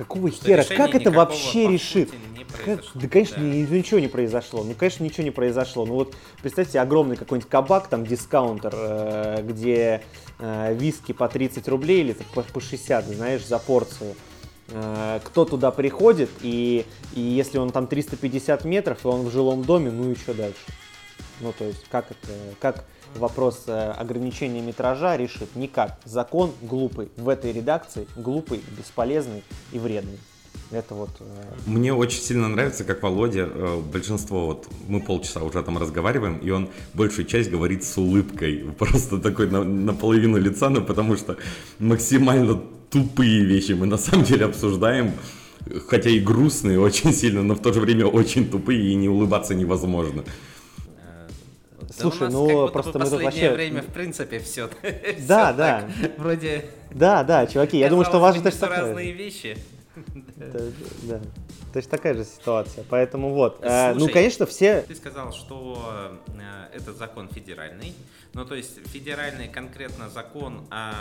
[0.00, 0.64] Какого что хера?
[0.64, 2.10] Как это вообще решит?
[2.64, 2.80] Как?
[2.94, 3.42] Да, конечно, да.
[3.42, 4.64] ничего не произошло.
[4.64, 5.84] Ну, конечно, ничего не произошло.
[5.84, 10.02] Ну вот, представьте, огромный какой-нибудь кабак, там, дискаунтер, э, где
[10.38, 14.14] э, виски по 30 рублей или по, по 60, знаешь, за порцию.
[14.68, 19.64] Э, кто туда приходит, и, и если он там 350 метров, и он в жилом
[19.64, 20.64] доме, ну и что дальше?
[21.40, 22.86] Ну, то есть, как это, как
[23.16, 25.54] вопрос э, ограничения метража решит?
[25.56, 25.98] Никак.
[26.04, 27.08] Закон глупый.
[27.16, 29.42] В этой редакции глупый, бесполезный
[29.72, 30.18] и вредный.
[30.70, 31.10] Это вот...
[31.18, 31.24] Э,
[31.66, 36.50] Мне очень сильно нравится, как Володя, э, большинство, вот мы полчаса уже там разговариваем, и
[36.50, 41.36] он большую часть говорит с улыбкой, просто такой на, наполовину лица, ну потому что
[41.80, 45.12] максимально тупые вещи мы на самом деле обсуждаем,
[45.88, 49.54] хотя и грустные очень сильно, но в то же время очень тупые, и не улыбаться
[49.54, 50.24] невозможно.
[51.90, 53.52] Слушай, да ну просто мы тут вообще...
[53.52, 54.70] время, в принципе, все.
[55.26, 55.88] Да, да.
[56.16, 56.66] Вроде...
[56.92, 59.56] Да, да, чуваки, я думаю, что у вас же точно такая разные вещи.
[61.02, 61.20] Да,
[61.72, 62.84] точно такая же ситуация.
[62.88, 63.58] Поэтому вот.
[63.62, 64.82] Э, ну, конечно, все...
[64.82, 67.94] Ты сказал, что э, этот закон федеральный.
[68.32, 70.92] Ну, то есть федеральный конкретно закон о,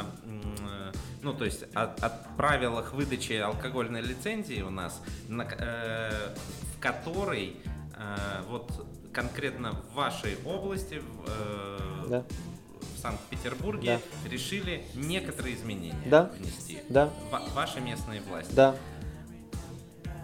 [1.21, 6.11] ну, то есть о, о правилах выдачи алкогольной лицензии у нас, на, э,
[6.75, 7.57] в которой
[7.95, 8.71] э, вот
[9.13, 12.25] конкретно в вашей области, в, э, да.
[12.95, 14.29] в Санкт-Петербурге, да.
[14.29, 16.31] решили некоторые изменения да.
[16.37, 16.79] внести.
[16.89, 17.07] Да.
[17.07, 18.53] В, ваши местные власти.
[18.53, 18.75] Да.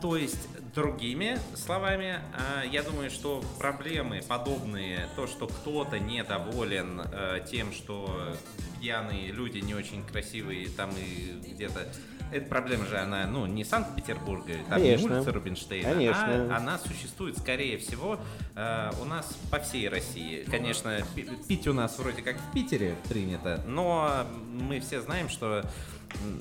[0.01, 7.45] То есть, другими словами, а, я думаю, что проблемы подобные, то, что кто-то недоволен э,
[7.49, 8.35] тем, что
[8.81, 11.87] пьяные люди не очень красивые там и где-то
[12.31, 15.07] эта проблема же, она, ну, не Санкт-Петербурга, там Конечно.
[15.07, 16.55] не улица Рубинштейна, Конечно.
[16.55, 18.19] а она существует, скорее всего,
[18.55, 20.45] э, у нас по всей России.
[20.49, 20.99] Конечно,
[21.47, 25.63] пить у нас вроде как в Питере принято, но мы все знаем, что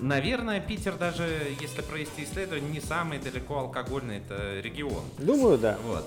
[0.00, 1.28] Наверное, Питер даже,
[1.60, 5.02] если провести исследование, не самый далеко алкогольный это регион.
[5.18, 5.78] Думаю, да.
[5.84, 6.06] Вот.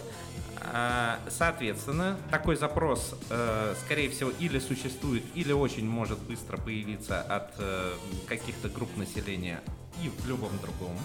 [0.62, 7.54] А, соответственно, такой запрос, э, скорее всего, или существует, или очень может быстро появиться от
[7.60, 7.94] э,
[8.28, 9.62] каких-то групп населения
[10.04, 10.98] и в любом другом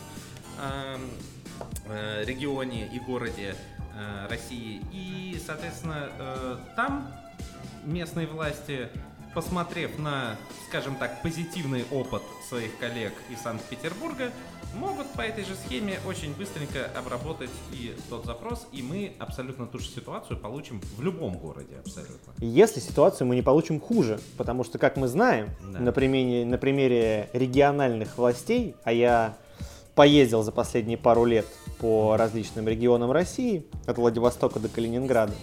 [0.60, 1.10] эм,
[1.86, 3.54] э, регионе и городе
[4.30, 4.80] России.
[4.90, 6.08] И, соответственно,
[6.76, 7.12] там
[7.84, 8.88] местные власти
[9.34, 10.36] посмотрев на,
[10.68, 14.30] скажем так, позитивный опыт своих коллег из Санкт-Петербурга,
[14.74, 19.78] могут по этой же схеме очень быстренько обработать и тот запрос, и мы абсолютно ту
[19.78, 22.32] же ситуацию получим в любом городе абсолютно.
[22.38, 25.80] Если ситуацию мы не получим хуже, потому что, как мы знаем, да.
[25.80, 29.36] на, примере, на примере региональных властей, а я
[29.94, 31.46] поездил за последние пару лет
[31.78, 35.34] по различным регионам России, от Владивостока до Калининграда,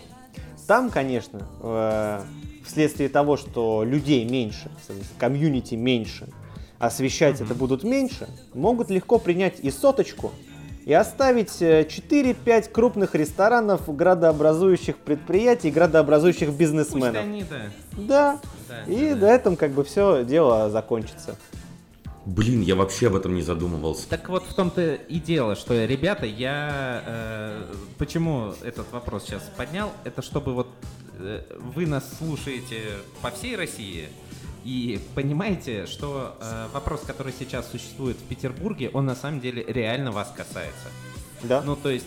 [0.70, 2.22] там, конечно, э,
[2.70, 4.72] вследствие того, что людей меньше,
[5.18, 6.28] комьюнити меньше,
[6.78, 7.46] освещать mm-hmm.
[7.46, 10.32] это будут меньше, могут легко принять и соточку
[10.86, 17.16] и оставить 4-5 э, крупных ресторанов, градообразующих предприятий, градообразующих бизнесменов.
[17.16, 17.60] Пусть они, да.
[17.98, 18.40] Да.
[18.68, 19.16] да и да.
[19.16, 21.36] до этом как бы все дело закончится.
[22.26, 24.08] Блин, я вообще об этом не задумывался.
[24.10, 27.64] Так вот в том-то и дело, что, ребята, я э,
[27.98, 30.68] почему этот вопрос сейчас поднял, это чтобы вот
[31.20, 32.82] вы нас слушаете
[33.22, 34.10] по всей России,
[34.64, 40.12] и понимаете, что э, вопрос, который сейчас существует в Петербурге, он на самом деле реально
[40.12, 40.90] вас касается.
[41.44, 41.62] Да.
[41.62, 42.06] Ну, то есть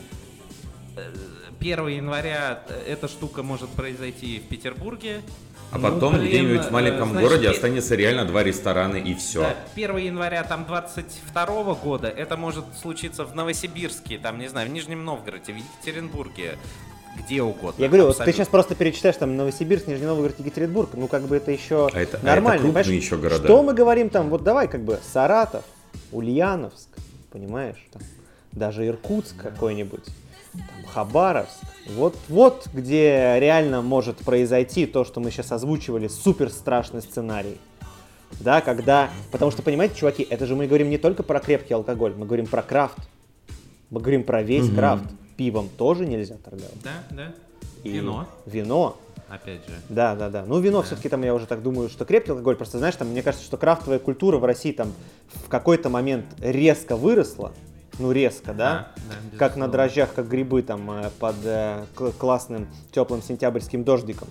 [1.61, 5.23] 1 э, января эта штука может произойти в Петербурге.
[5.71, 9.41] А ну, потом блин, где-нибудь в маленьком значит, городе останется реально два ресторана и все.
[9.41, 14.73] Да, 1 января там 22 года это может случиться в Новосибирске, там, не знаю, в
[14.73, 16.59] Нижнем Новгороде, в Екатеринбурге,
[17.17, 17.81] где угодно.
[17.81, 21.37] Я говорю, вот ты сейчас просто перечитаешь там Новосибирск, Нижний Новгород, Екатеринбург, ну как бы
[21.37, 22.73] это еще а это, нормально.
[22.75, 23.45] А это еще города.
[23.45, 25.65] Что мы говорим там, вот давай как бы Саратов,
[26.11, 26.89] Ульяновск,
[27.31, 28.03] понимаешь, там,
[28.53, 30.05] даже Иркутск какой-нибудь,
[30.53, 31.61] там, Хабаровск.
[31.95, 37.59] Вот, вот где реально может произойти то, что мы сейчас озвучивали, супер страшный сценарий.
[38.41, 39.11] Да, когда...
[39.31, 42.47] Потому что, понимаете, чуваки, это же мы говорим не только про крепкий алкоголь, мы говорим
[42.47, 42.97] про крафт.
[43.91, 44.77] Мы говорим про весь угу.
[44.77, 45.05] крафт
[45.37, 46.83] пивом тоже нельзя торговать.
[46.83, 47.33] Да, да.
[47.85, 48.27] И вино.
[48.47, 48.97] Вино.
[49.29, 49.73] Опять же.
[49.89, 50.45] Да, да, да.
[50.47, 50.87] Ну, вино да.
[50.87, 52.57] все-таки там, я уже так думаю, что крепкий алкоголь.
[52.57, 54.93] Просто, знаешь, там, мне кажется, что крафтовая культура в России там
[55.33, 57.53] в какой-то момент резко выросла.
[57.99, 58.93] Ну, резко, да?
[58.97, 61.85] да, да как на дрожжах, как грибы там э, под э,
[62.19, 64.29] классным теплым сентябрьским дождиком.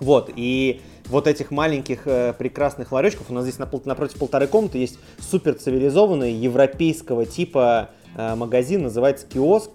[0.00, 4.98] Вот, и вот этих маленьких э, прекрасных ларечков, у нас здесь напротив полторы комнаты есть
[5.18, 9.70] супер цивилизованный европейского типа э, магазин, называется киоск,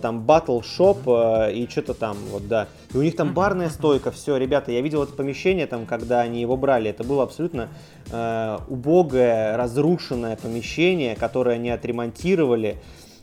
[0.00, 2.68] там Battle Shop э, и что-то там, вот, да.
[2.92, 6.40] И у них там барная стойка, все, ребята, я видел это помещение там, когда они
[6.40, 7.68] его брали, это было абсолютно
[8.10, 12.76] э, убогое, разрушенное помещение, которое они отремонтировали,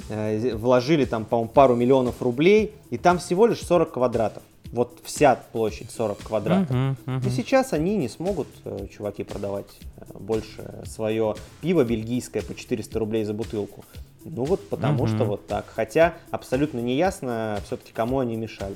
[0.09, 4.43] э, вложили там, по-моему, пару миллионов рублей, и там всего лишь 40 квадратов.
[4.73, 6.71] Вот вся площадь 40 квадратов.
[6.71, 7.27] Uh-huh, uh-huh.
[7.27, 9.67] И сейчас они не смогут, э, чуваки, продавать
[10.13, 13.85] больше свое пиво бельгийское по 400 рублей за бутылку.
[14.25, 15.07] Ну вот потому угу.
[15.07, 15.65] что вот так.
[15.73, 18.75] Хотя абсолютно не ясно все-таки, кому они мешали.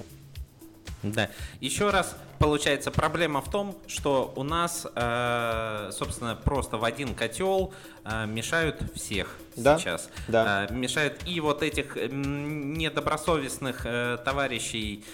[1.03, 1.29] Да.
[1.62, 7.73] Еще раз, получается, проблема в том, что у нас, э, собственно, просто в один котел
[8.03, 9.77] э, мешают всех да?
[9.77, 10.10] сейчас.
[10.27, 10.67] Да.
[10.69, 15.05] Э, мешают и вот этих недобросовестных э, товарищей,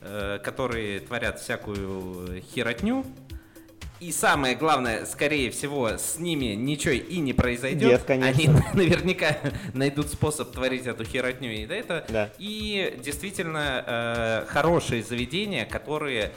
[0.00, 3.04] э, которые творят всякую херотню,
[4.00, 7.90] и самое главное, скорее всего, с ними ничего и не произойдет.
[7.90, 8.30] Нет, конечно.
[8.30, 9.36] Они наверняка
[9.74, 12.06] найдут способ творить эту херотню и это.
[12.08, 12.30] Да.
[12.38, 16.32] И действительно э, хорошие заведения, которые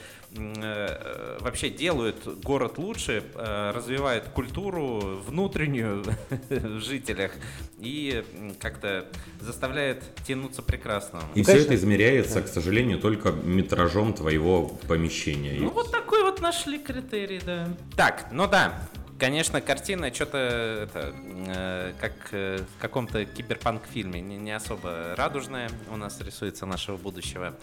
[1.40, 6.04] вообще делают город лучше, э, развивают культуру внутреннюю
[6.50, 7.32] в жителях
[7.80, 8.24] и
[8.60, 9.06] как-то
[9.40, 11.22] заставляет тянуться прекрасно.
[11.36, 15.60] И все это измеряется, к сожалению, только метражом твоего помещения.
[15.60, 17.68] Ну вот такой вот нашли критерий, да.
[17.96, 25.16] Так, ну да, конечно, картина что-то э, как э, в каком-то киберпанк-фильме, не, не особо
[25.16, 27.56] радужная у нас рисуется нашего будущего.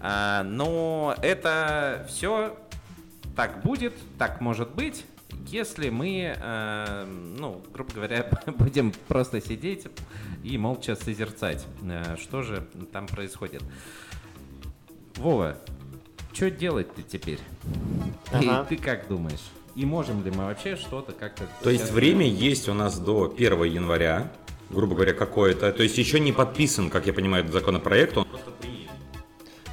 [0.00, 2.56] А, но это все
[3.36, 5.04] так будет, так может быть,
[5.46, 7.04] если мы, э,
[7.38, 9.86] ну, грубо говоря, будем просто сидеть
[10.42, 13.62] и молча созерцать, э, что же там происходит.
[15.16, 15.58] Вова,
[16.32, 17.40] что делать-то теперь?
[18.32, 18.64] Ага.
[18.64, 19.44] Ты, ты как думаешь?
[19.78, 21.44] И можем ли мы вообще что-то как-то...
[21.62, 24.32] То есть время есть у нас до 1 января,
[24.70, 25.70] грубо говоря, какое-то.
[25.70, 28.90] То есть еще не подписан, как я понимаю, этот законопроект, он просто принят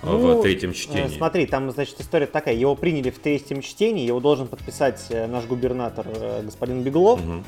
[0.04, 1.06] ну, в третьем чтении.
[1.06, 2.54] Э, смотри, там, значит, история такая.
[2.54, 7.20] Его приняли в третьем чтении, его должен подписать э, наш губернатор э, господин Беглов.
[7.20, 7.44] Угу.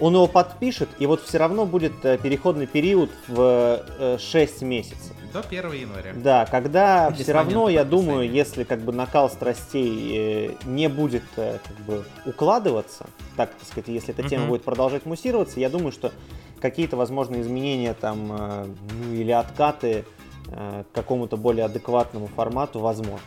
[0.00, 5.14] Он его подпишет, и вот все равно будет переходный период в 6 месяцев.
[5.32, 6.12] До 1 января.
[6.14, 11.24] Да, когда Без все равно, я думаю, если как бы накал страстей э, не будет
[11.36, 15.92] э, как бы укладываться, так, так сказать, если эта тема будет продолжать муссироваться, я думаю,
[15.92, 16.12] что
[16.60, 20.04] какие-то, возможно, изменения там, э, ну или откаты
[20.50, 23.20] к какому-то более адекватному формату возможно.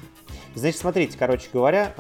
[0.56, 1.94] Значит, смотрите, короче говоря,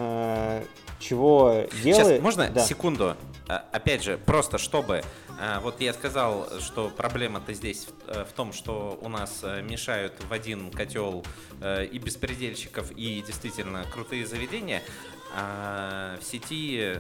[1.02, 2.08] чего делает...
[2.08, 2.62] Сейчас, можно да.
[2.62, 3.16] секунду?
[3.48, 5.04] Опять же, просто чтобы
[5.44, 9.64] а, вот я сказал, что проблема-то здесь в, э, в том, что у нас э,
[9.64, 11.26] мешают в один котел
[11.62, 14.84] э, и беспредельщиков, и действительно крутые заведения.
[15.34, 16.98] А в сети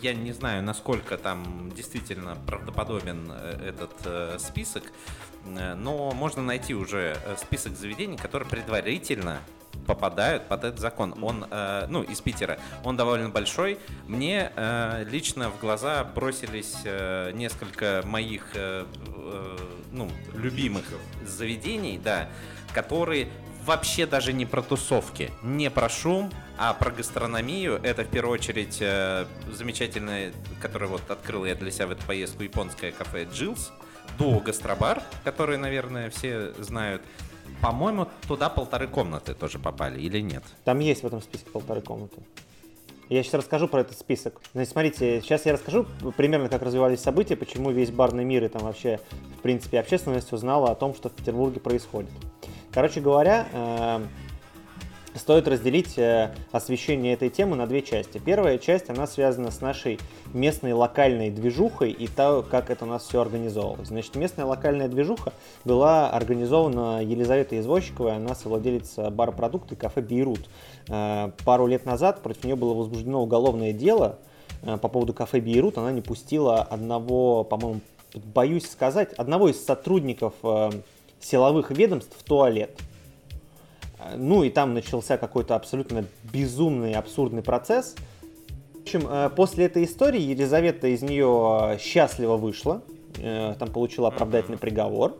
[0.00, 4.84] я не знаю, насколько там действительно правдоподобен этот список,
[5.44, 9.40] но можно найти уже список заведений, которые предварительно
[9.86, 11.14] попадают под этот закон.
[11.22, 12.58] Он, э, ну, из Питера.
[12.82, 13.78] Он довольно большой.
[14.06, 19.56] Мне э, лично в глаза бросились э, несколько моих, э, э,
[19.92, 20.84] ну, любимых
[21.26, 22.28] заведений, да,
[22.72, 23.28] которые
[23.64, 27.80] вообще даже не про тусовки, не про шум, а про гастрономию.
[27.82, 32.42] Это в первую очередь э, замечательное, которое вот открыл я для себя в эту поездку,
[32.42, 33.72] японское кафе Джилс.
[34.18, 37.02] Дуо Гастробар, который, наверное, все знают.
[37.60, 40.42] По-моему, туда полторы комнаты тоже попали или нет?
[40.64, 42.22] Там есть в этом списке полторы комнаты.
[43.10, 44.40] Я сейчас расскажу про этот список.
[44.54, 48.62] Значит, смотрите, сейчас я расскажу примерно, как развивались события, почему весь барный мир и там
[48.62, 48.98] вообще,
[49.38, 52.10] в принципе, общественность узнала о том, что в Петербурге происходит.
[52.72, 54.06] Короче говоря, э,
[55.14, 58.18] стоит разделить э, освещение этой темы на две части.
[58.18, 59.98] Первая часть, она связана с нашей
[60.32, 63.88] местной локальной движухой и то, как это у нас все организовалось.
[63.88, 65.32] Значит, местная локальная движуха
[65.64, 70.48] была организована Елизаветой Извозчиковой, она совладелица бара продукты кафе «Бейрут».
[70.88, 74.18] Э, пару лет назад против нее было возбуждено уголовное дело
[74.62, 75.78] э, по поводу кафе «Бейрут».
[75.78, 77.80] Она не пустила одного, по-моему,
[78.14, 80.34] боюсь сказать, одного из сотрудников
[81.20, 82.78] силовых ведомств в туалет.
[84.16, 87.94] Ну и там начался какой-то абсолютно безумный, абсурдный процесс.
[88.74, 92.82] В общем, э, после этой истории Елизавета из нее э, счастливо вышла,
[93.18, 95.16] э, там получила оправдательный приговор.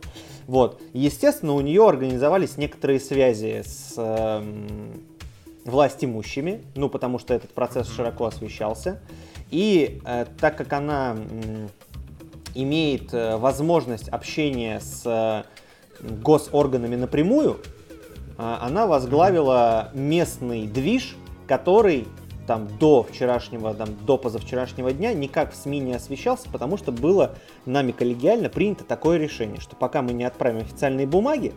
[0.47, 0.81] Вот.
[0.93, 4.43] Естественно, у нее организовались некоторые связи с э,
[5.65, 9.01] власть имущими, ну, потому что этот процесс широко освещался.
[9.51, 11.67] И э, так как она э,
[12.53, 15.43] имеет возможность общения с э,
[16.21, 17.59] госорганами напрямую,
[18.37, 21.15] она возглавила местный движ,
[21.47, 22.07] который
[22.45, 27.35] там до вчерашнего, там, до позавчерашнего дня никак в СМИ не освещался, потому что было
[27.65, 31.53] нами коллегиально принято такое решение, что пока мы не отправим официальные бумаги,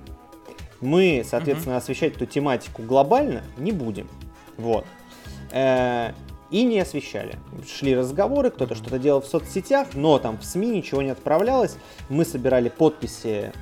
[0.81, 1.79] мы, соответственно, uh-huh.
[1.79, 4.09] освещать эту тематику глобально не будем.
[4.57, 4.87] Вот.
[5.53, 6.13] Э,
[6.51, 7.37] и не освещали.
[7.67, 11.77] Шли разговоры, кто-то что-то делал в соцсетях, но там в СМИ ничего не отправлялось.
[12.09, 13.53] Мы собирали подписи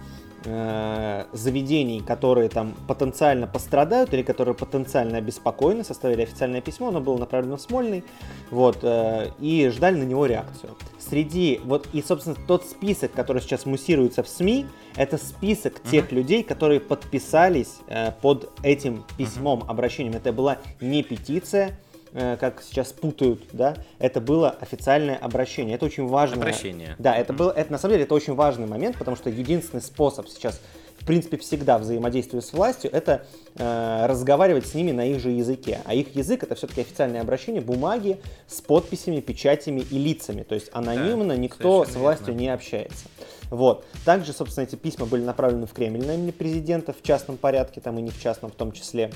[0.45, 7.19] Э, заведений, которые там потенциально пострадают или которые потенциально обеспокоены, составили официальное письмо, оно было
[7.19, 8.05] направлено в Смольный,
[8.51, 10.77] вот, э, и ждали на него реакцию.
[10.99, 15.91] Среди, вот, и, собственно, тот список, который сейчас муссируется в СМИ, это список uh-huh.
[15.91, 19.71] тех людей, которые подписались э, под этим письмом, uh-huh.
[19.71, 20.15] обращением.
[20.15, 21.77] Это была не петиция,
[22.13, 25.75] как сейчас путают, да, это было официальное обращение.
[25.75, 26.37] Это очень важно.
[26.37, 26.97] Обращение.
[26.99, 30.29] Да, это было, это на самом деле это очень важный момент, потому что единственный способ
[30.29, 30.61] сейчас,
[30.99, 33.27] в принципе, всегда взаимодействия с властью, это
[33.57, 35.81] э, разговаривать с ними на их же языке.
[35.85, 40.43] А их язык это все-таки официальное обращение, бумаги с подписями, печатями и лицами.
[40.43, 42.41] То есть анонимно да, никто с властью верно.
[42.41, 43.07] не общается.
[43.51, 43.85] Вот.
[44.05, 47.99] Также, собственно, эти письма были направлены в Кремль на имени президента в частном порядке, там
[47.99, 49.11] и не в частном в том числе.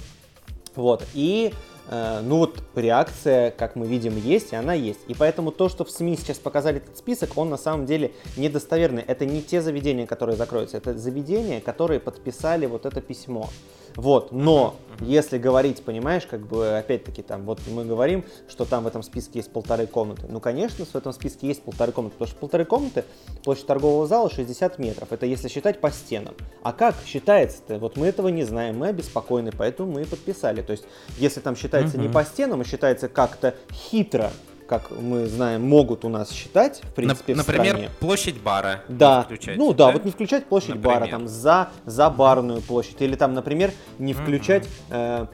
[0.77, 1.05] Вот.
[1.15, 5.01] И э, ну вот реакция, как мы видим, есть, и она есть.
[5.09, 9.03] И поэтому то, что в СМИ сейчас показали этот список, он на самом деле недостоверный.
[9.03, 13.49] Это не те заведения, которые закроются, это заведения, которые подписали вот это письмо.
[13.97, 18.87] Вот, но если говорить, понимаешь, как бы опять-таки там, вот мы говорим, что там в
[18.87, 20.27] этом списке есть полторы комнаты.
[20.29, 23.05] Ну, конечно, в этом списке есть полторы комнаты, потому что полторы комнаты,
[23.43, 25.13] площадь торгового зала 60 метров.
[25.13, 26.35] Это если считать по стенам.
[26.63, 27.79] А как считается-то?
[27.79, 30.63] Вот мы этого не знаем, мы обеспокоены, поэтому мы и подписали.
[30.63, 30.85] То есть,
[31.19, 34.31] если там считается не по стенам, а считается как-то хитро,
[34.69, 37.91] как мы знаем, могут у нас считать, в принципе, Например, в стране.
[37.99, 38.83] площадь бара.
[38.89, 41.01] Да, включать, ну да, вот не включать площадь Например.
[41.01, 43.01] бара, там, за, за барную площадь.
[43.03, 45.27] Или там, например, не включать, э,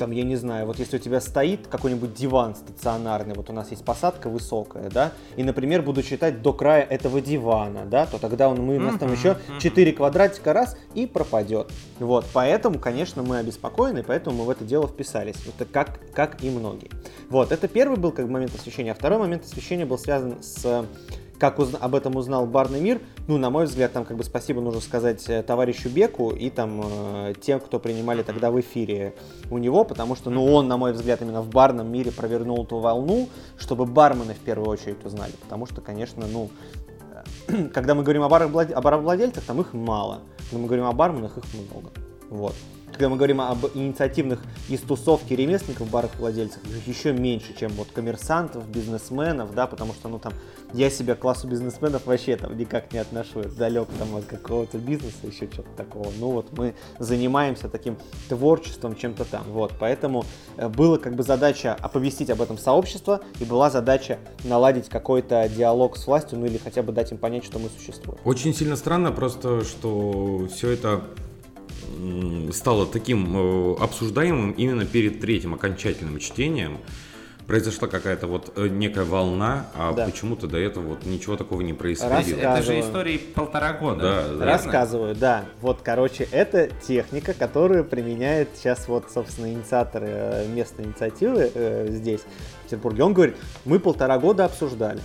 [0.00, 3.70] там, я не знаю, вот если у тебя стоит какой-нибудь диван стационарный, вот у нас
[3.70, 8.48] есть посадка высокая, да, и, например, буду считать до края этого дивана, да, то тогда
[8.48, 11.70] он, мы, у нас там еще 4 квадратика раз и пропадет.
[11.98, 15.36] Вот, поэтому, конечно, мы обеспокоены, поэтому мы в это дело вписались.
[15.46, 16.90] Это как, как и многие.
[17.28, 20.86] Вот, это первый был как бы момент освещения, а второй момент освещения был связан с
[21.40, 24.60] как узна- об этом узнал барный мир, ну, на мой взгляд, там как бы спасибо
[24.60, 29.14] нужно сказать э, товарищу Беку и там э, тем, кто принимали тогда в эфире
[29.50, 32.78] у него, потому что, ну, он, на мой взгляд, именно в барном мире провернул ту
[32.78, 36.50] волну, чтобы бармены в первую очередь узнали, потому что, конечно, ну,
[37.48, 40.20] э, когда мы говорим о баровладельцах, там их мало,
[40.50, 41.88] когда мы говорим о барменах, их много,
[42.28, 42.54] вот.
[43.00, 47.88] Когда мы говорим об инициативных из тусовки ремесленников, барах владельцев, их еще меньше, чем вот
[47.94, 50.34] коммерсантов, бизнесменов, да, потому что, ну, там,
[50.74, 55.16] я себя к классу бизнесменов вообще там никак не отношу, далек там от какого-то бизнеса,
[55.26, 56.12] еще что-то такого.
[56.18, 57.96] Ну, вот мы занимаемся таким
[58.28, 60.26] творчеством, чем-то там, вот, поэтому
[60.58, 65.96] э, была как бы задача оповестить об этом сообщество, и была задача наладить какой-то диалог
[65.96, 68.18] с властью, ну, или хотя бы дать им понять, что мы существуем.
[68.26, 71.02] Очень сильно странно просто, что все это
[72.52, 76.78] стало таким э, обсуждаемым именно перед третьим окончательным чтением.
[77.46, 80.06] Произошла какая-то вот э, некая волна, а Да.
[80.06, 82.38] почему-то до этого вот ничего такого не происходило.
[82.38, 84.02] Это же истории полтора года.
[84.02, 84.28] Да, да.
[84.28, 84.44] верно?
[84.44, 85.44] Рассказываю, да.
[85.60, 92.20] Вот, короче, это техника, которую применяет сейчас вот, собственно, инициаторы э, местной инициативы э, здесь,
[92.20, 93.02] в Петербурге.
[93.02, 95.00] Он говорит, мы полтора года обсуждали.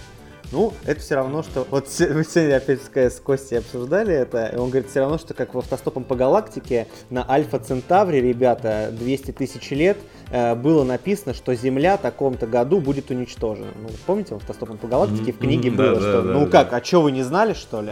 [0.56, 1.68] Ну, это все равно, что...
[1.70, 4.45] Вот мы сегодня опять с Костей обсуждали это.
[4.45, 8.89] и Он говорит, все равно, что как в автостопом по галактике на Альфа Центавре, ребята,
[8.97, 9.97] 200 тысяч лет
[10.32, 13.68] э, было написано, что Земля в таком-то году будет уничтожена.
[13.82, 16.22] Ну, помните, в автостопом по галактике в книге было, да, что...
[16.22, 17.91] да, ну да, как, а что, вы не знали, что ли?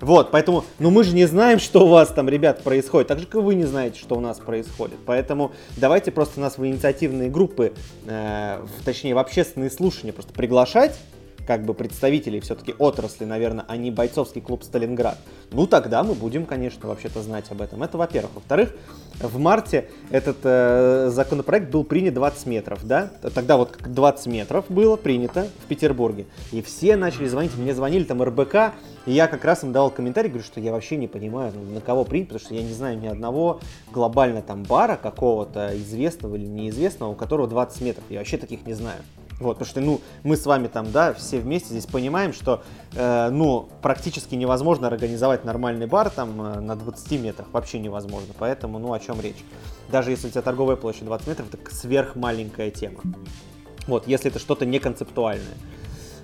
[0.00, 3.26] Вот, поэтому, ну мы же не знаем, что у вас там, ребят, происходит, так же,
[3.26, 4.98] как и вы не знаете, что у нас происходит.
[5.06, 7.72] Поэтому давайте просто нас в инициативные группы,
[8.08, 10.98] э, в- точнее, в общественные слушания просто приглашать,
[11.46, 15.18] как бы представителей все-таки отрасли, наверное, а не бойцовский клуб Сталинград.
[15.50, 17.82] Ну тогда мы будем, конечно, вообще-то знать об этом.
[17.82, 18.34] Это во-первых.
[18.34, 18.74] Во-вторых,
[19.20, 23.10] в марте этот э, законопроект был принят 20 метров, да?
[23.34, 26.26] Тогда вот как 20 метров было принято в Петербурге.
[26.50, 28.74] И все начали звонить, мне звонили там РБК,
[29.06, 31.80] и я как раз им давал комментарий, говорю, что я вообще не понимаю, ну, на
[31.80, 33.60] кого принят, потому что я не знаю ни одного
[33.92, 38.04] глобально там бара какого-то известного или неизвестного, у которого 20 метров.
[38.10, 39.02] Я вообще таких не знаю.
[39.42, 42.62] Вот, потому что, ну, мы с вами там, да, все вместе здесь понимаем, что,
[42.94, 48.32] э, ну, практически невозможно организовать нормальный бар там э, на 20 метрах, вообще невозможно.
[48.38, 49.44] Поэтому, ну, о чем речь?
[49.90, 53.00] Даже если у тебя торговая площадь 20 метров, это сверхмаленькая тема.
[53.86, 55.56] Вот, если это что-то неконцептуальное.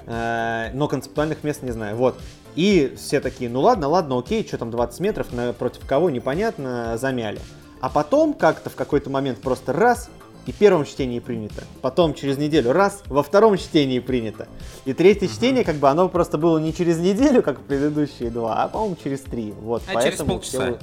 [0.07, 1.97] Э, но концептуальных мест не знаю.
[1.97, 2.19] Вот.
[2.55, 5.27] И все такие, ну ладно, ладно, окей, что там 20 метров,
[5.59, 7.41] против кого, непонятно, замяли.
[7.81, 10.11] А потом как-то в какой-то момент просто раз,
[10.49, 11.65] и в первом чтении принято.
[11.83, 14.49] Потом через неделю раз, во втором чтении принято.
[14.87, 18.69] И третье чтение, как бы, оно просто было не через неделю, как предыдущие два, а,
[18.69, 19.53] по-моему, через три.
[19.61, 20.79] Вот, А через полчаса.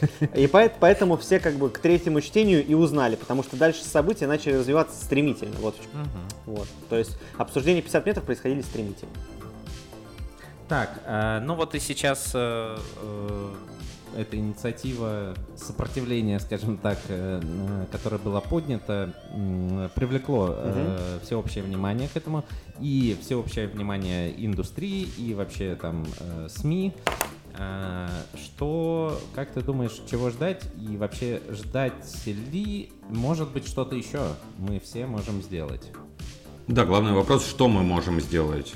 [0.00, 3.82] все- и поэт- поэтому все как бы к третьему чтению и узнали, потому что дальше
[3.84, 5.56] события начали развиваться стремительно.
[5.60, 6.06] Вот, чем.
[6.44, 6.68] вот.
[6.90, 9.12] То есть обсуждения 50 метров происходили стремительно.
[10.68, 13.48] Так, э, ну вот и сейчас э, э,
[14.16, 19.14] эта инициатива сопротивления, скажем так, э, э, которая была поднята,
[19.94, 22.44] привлекло э, всеобщее внимание к этому
[22.80, 26.06] и всеобщее внимание индустрии и вообще там
[26.48, 26.92] СМИ.
[27.58, 34.20] Э, Что, как ты думаешь, чего ждать и вообще ждать ли, может быть, что-то еще
[34.58, 35.90] мы все можем сделать?
[36.66, 38.74] Да, главный вопрос, что мы можем сделать?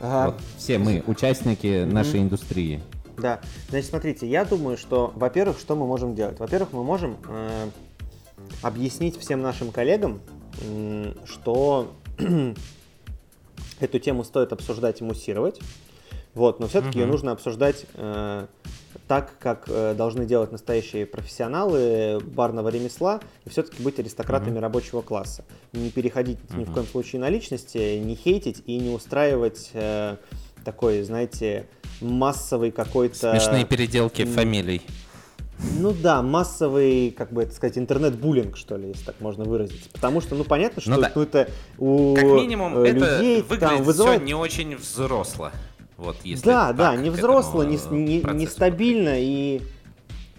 [0.00, 0.26] Ага.
[0.26, 2.82] Вот все мы, участники нашей индустрии.
[3.18, 6.38] Да, значит, смотрите, я думаю, что, во-первых, что мы можем делать?
[6.38, 7.68] Во-первых, мы можем э,
[8.62, 10.20] объяснить всем нашим коллегам,
[10.62, 11.92] м, что
[13.80, 15.60] эту тему стоит обсуждать и муссировать.
[16.34, 18.46] Вот, но все-таки ее нужно обсуждать э,
[19.06, 24.60] так, как э, должны делать настоящие профессионалы барного ремесла, и все-таки быть аристократами mm-hmm.
[24.60, 25.44] рабочего класса.
[25.72, 26.58] Не переходить mm-hmm.
[26.58, 30.16] ни в коем случае на личности, не хейтить и не устраивать э,
[30.64, 31.66] такой, знаете,
[32.02, 33.30] массовый какой-то...
[33.32, 34.82] Смешные переделки фамилий.
[35.78, 39.90] Ну да, массовый, как бы это сказать, интернет-буллинг, что ли, если так можно выразить.
[39.92, 41.12] Потому что, ну понятно, что ну, да.
[41.14, 41.48] ну, это
[41.78, 44.18] у Как минимум, э, людей это выглядит там вызывает...
[44.18, 45.52] все не очень взросло.
[45.96, 49.62] Вот, если да, да, не взросло, не, не, нестабильно и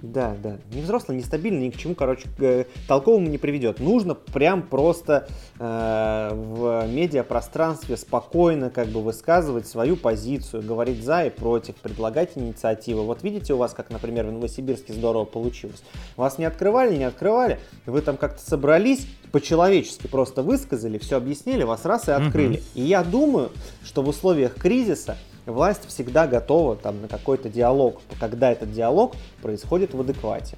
[0.03, 0.57] да, да.
[0.73, 3.79] Не взрослый, нестабильно, ни к чему, короче, к толковому не приведет.
[3.79, 11.29] Нужно прям просто э, в медиапространстве спокойно как бы высказывать свою позицию, говорить за и
[11.29, 13.03] против, предлагать инициативы.
[13.03, 15.81] Вот видите у вас, как, например, в Новосибирске здорово получилось.
[16.17, 21.85] Вас не открывали, не открывали, вы там как-то собрались, по-человечески просто высказали, все объяснили, вас
[21.85, 22.57] раз и открыли.
[22.57, 22.63] Угу.
[22.75, 23.51] И я думаю,
[23.85, 25.15] что в условиях кризиса
[25.45, 30.57] власть всегда готова там, на какой-то диалог, когда этот диалог происходит в адеквате.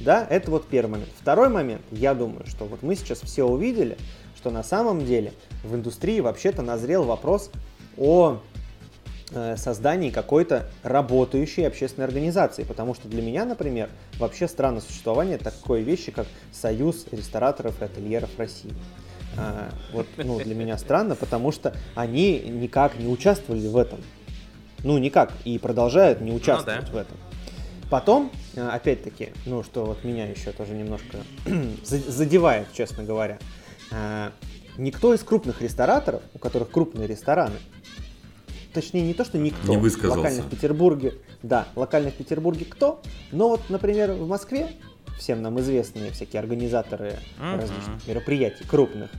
[0.00, 1.10] Да, это вот первый момент.
[1.20, 3.98] Второй момент, я думаю, что вот мы сейчас все увидели,
[4.34, 7.50] что на самом деле в индустрии вообще-то назрел вопрос
[7.98, 8.40] о
[9.32, 12.64] э, создании какой-то работающей общественной организации.
[12.64, 18.30] Потому что для меня, например, вообще странно существование такой вещи, как Союз рестораторов и ательеров
[18.38, 18.72] России.
[19.40, 24.00] А, вот ну, для меня странно, потому что они никак не участвовали в этом.
[24.84, 25.32] Ну, никак.
[25.44, 26.92] И продолжают не участвовать ну, да.
[26.92, 27.16] в этом.
[27.88, 31.18] Потом, а, опять-таки, ну, что вот меня еще тоже немножко
[31.82, 33.38] задевает, честно говоря,
[33.90, 34.32] а,
[34.76, 37.56] никто из крупных рестораторов, у которых крупные рестораны,
[38.74, 40.18] точнее, не то, что никто, не высказался.
[40.18, 43.00] локально в Петербурге, да, локально в Петербурге кто,
[43.32, 44.68] но вот, например, в Москве
[45.18, 47.56] всем нам известные всякие организаторы uh-huh.
[47.56, 49.10] различных мероприятий крупных,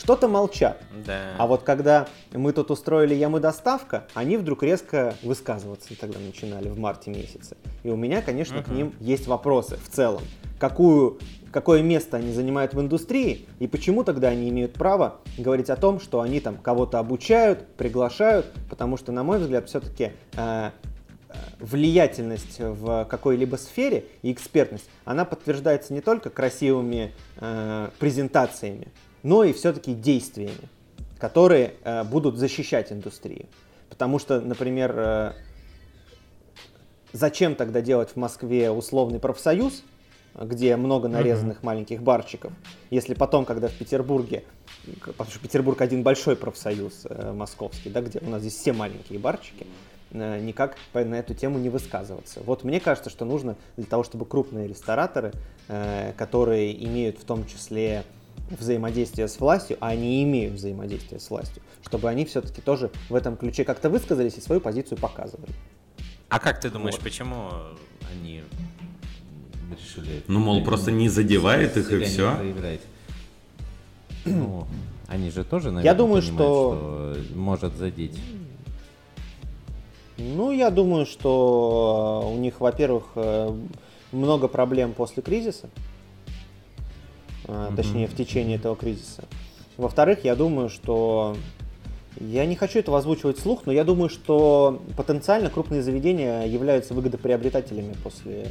[0.00, 0.82] что-то молчат.
[1.06, 1.34] Да.
[1.38, 6.78] А вот когда мы тут устроили ямы доставка, они вдруг резко высказываться тогда начинали в
[6.78, 7.56] марте месяце.
[7.82, 8.64] И у меня, конечно, uh-huh.
[8.64, 10.22] к ним есть вопросы в целом.
[10.58, 11.18] Какую,
[11.52, 16.00] какое место они занимают в индустрии и почему тогда они имеют право говорить о том,
[16.00, 20.70] что они там кого-то обучают, приглашают, потому что, на мой взгляд, все-таки э,
[21.58, 28.88] влиятельность в какой-либо сфере и экспертность, она подтверждается не только красивыми э, презентациями,
[29.22, 30.68] но и все-таки действиями,
[31.18, 33.46] которые э, будут защищать индустрию.
[33.88, 35.32] Потому что, например, э,
[37.12, 39.82] зачем тогда делать в Москве условный профсоюз,
[40.34, 41.66] где много нарезанных mm-hmm.
[41.66, 42.52] маленьких барчиков,
[42.90, 44.44] если потом, когда в Петербурге,
[45.04, 49.18] потому что Петербург один большой профсоюз э, московский, да, где у нас здесь все маленькие
[49.18, 49.66] барчики,
[50.12, 52.40] Э, никак на эту тему не высказываться.
[52.44, 55.32] Вот мне кажется, что нужно для того, чтобы крупные рестораторы,
[55.68, 58.04] э, которые имеют в том числе
[58.48, 63.36] взаимодействие с властью, а они имеют взаимодействие с властью, чтобы они все-таки тоже в этом
[63.36, 65.52] ключе как-то высказались и свою позицию показывали.
[66.28, 67.02] А как ты думаешь, вот.
[67.02, 67.50] почему
[68.12, 68.42] они
[69.70, 70.22] решили...
[70.28, 72.36] Ну, мол, просто не задевает их и все?
[74.24, 74.66] Ну,
[75.08, 77.14] они же тоже, наверное, Я думаю, что...
[77.14, 78.18] что может задеть.
[80.18, 83.56] Ну, я думаю, что у них, во-первых, э,
[84.12, 85.70] много проблем после кризиса,
[87.50, 87.76] mm-hmm.
[87.76, 89.24] точнее, в течение этого кризиса.
[89.76, 91.36] Во-вторых, я думаю, что
[92.18, 97.94] я не хочу это озвучивать вслух, но я думаю, что потенциально крупные заведения являются выгодоприобретателями
[98.02, 98.50] после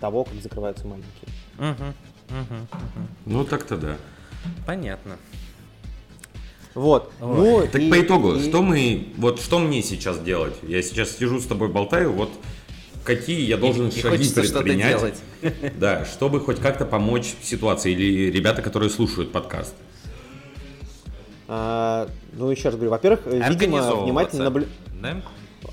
[0.00, 1.10] того, как закрываются маленькие.
[1.58, 3.06] Угу, угу, угу.
[3.26, 3.96] Ну так-то да.
[4.66, 5.16] Понятно.
[6.74, 7.12] Вот.
[7.20, 8.48] Ну, так и, по итогу, и...
[8.48, 10.54] что мы, вот что мне сейчас делать?
[10.62, 12.30] Я сейчас сижу с тобой болтаю, вот
[13.04, 15.14] какие я должен и, шаги и предпринять,
[15.78, 19.74] да, чтобы хоть как-то помочь ситуации или ребята, которые слушают подкаст.
[21.48, 24.72] А, ну еще раз говорю, во-первых, видимо, внимательно наблюдать.
[25.02, 25.22] Да?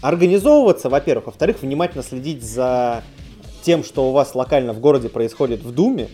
[0.01, 3.03] Организовываться, во-первых, во-вторых, внимательно следить за
[3.61, 6.09] тем, что у вас локально в городе происходит в Думе,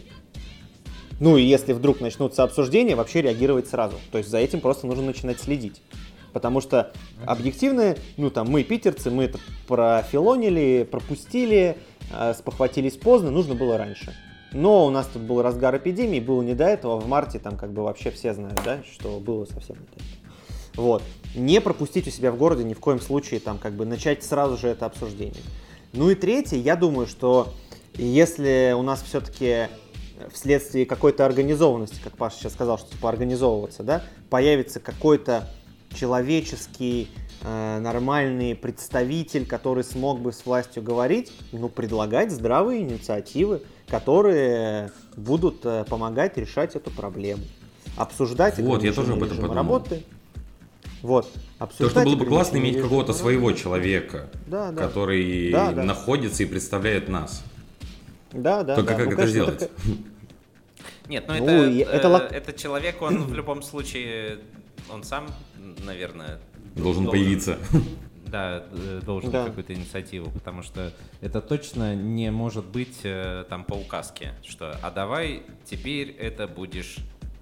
[1.20, 3.98] ну и если вдруг начнутся обсуждения, вообще реагировать сразу.
[4.12, 5.82] То есть за этим просто нужно начинать следить.
[6.34, 6.92] Потому что
[7.26, 11.78] объективно, ну там мы питерцы, мы это профилонили, пропустили,
[12.12, 14.14] э, спохватились поздно, нужно было раньше.
[14.52, 17.72] Но у нас тут был разгар эпидемии, было не до этого, в марте там как
[17.72, 20.24] бы вообще все знают, да, что было совсем не до этого.
[20.76, 21.04] Вот.
[21.36, 24.58] Не пропустить у себя в городе ни в коем случае там как бы начать сразу
[24.58, 25.42] же это обсуждение.
[25.94, 27.54] Ну и третье, я думаю, что
[27.96, 29.68] если у нас все-таки
[30.32, 35.50] вследствие какой-то организованности, как Паша сейчас сказал, что типа организовываться, да, появится какой-то
[35.94, 37.10] человеческий,
[37.42, 45.66] э, нормальный представитель, который смог бы с властью говорить, ну, предлагать здравые инициативы, которые будут
[45.66, 47.44] э, помогать решать эту проблему.
[47.98, 49.56] Обсуждать вот, я тоже об этом подумал.
[49.56, 50.04] работы.
[51.02, 51.30] Вот.
[51.78, 54.88] То, что было бы классно иметь какого-то своего человека, да, да.
[54.88, 55.84] который да, да.
[55.84, 57.44] находится и представляет нас.
[58.32, 58.76] Да, да.
[58.76, 58.98] Только да.
[58.98, 59.60] как ну, это конечно, сделать?
[59.60, 59.74] Только...
[61.10, 64.40] Нет, ну, ну это, это, э, это человек, он в любом случае,
[64.92, 65.28] он сам,
[65.86, 66.40] наверное,
[66.76, 67.58] должен, должен появиться.
[68.26, 69.46] Да, э, должен да.
[69.46, 74.90] какую-то инициативу, потому что это точно не может быть э, там по указке, что «а
[74.90, 76.98] давай теперь это будешь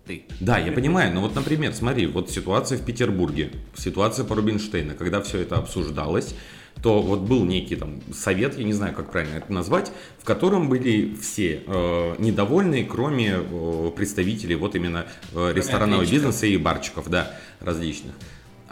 [0.05, 0.25] ты.
[0.41, 5.21] Да, я понимаю, но вот, например, смотри, вот ситуация в Петербурге, ситуация по Рубинштейну, когда
[5.21, 6.35] все это обсуждалось,
[6.81, 10.69] то вот был некий там совет, я не знаю, как правильно это назвать, в котором
[10.69, 17.31] были все э, недовольны, кроме э, представителей вот именно э, ресторанного бизнеса и барчиков, да,
[17.59, 18.13] различных.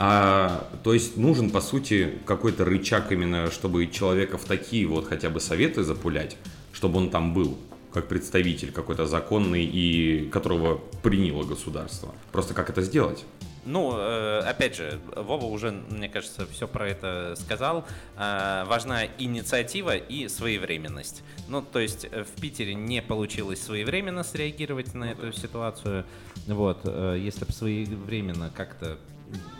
[0.01, 5.30] А, то есть нужен, по сути, какой-то рычаг именно, чтобы человека в такие вот хотя
[5.30, 6.38] бы советы запулять,
[6.72, 7.57] чтобы он там был
[7.93, 12.14] как представитель какой-то законный и которого приняло государство.
[12.32, 13.26] Просто как это сделать?
[13.70, 17.86] Ну, э, опять же, Вова уже, мне кажется, все про это сказал.
[18.17, 21.24] Э, важна инициатива и своевременность.
[21.47, 26.03] Ну, то есть э, в Питере не получилось своевременно среагировать на эту ситуацию.
[26.47, 26.84] Вот,
[27.15, 28.97] если бы своевременно как-то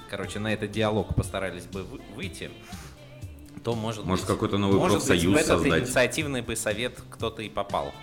[0.10, 1.86] короче, на этот диалог постарались бы
[2.16, 2.50] выйти,
[3.64, 5.84] то может Может какой-то новый может профсоюз быть, в этот создать.
[5.84, 7.94] инициативный бы совет кто-то и попал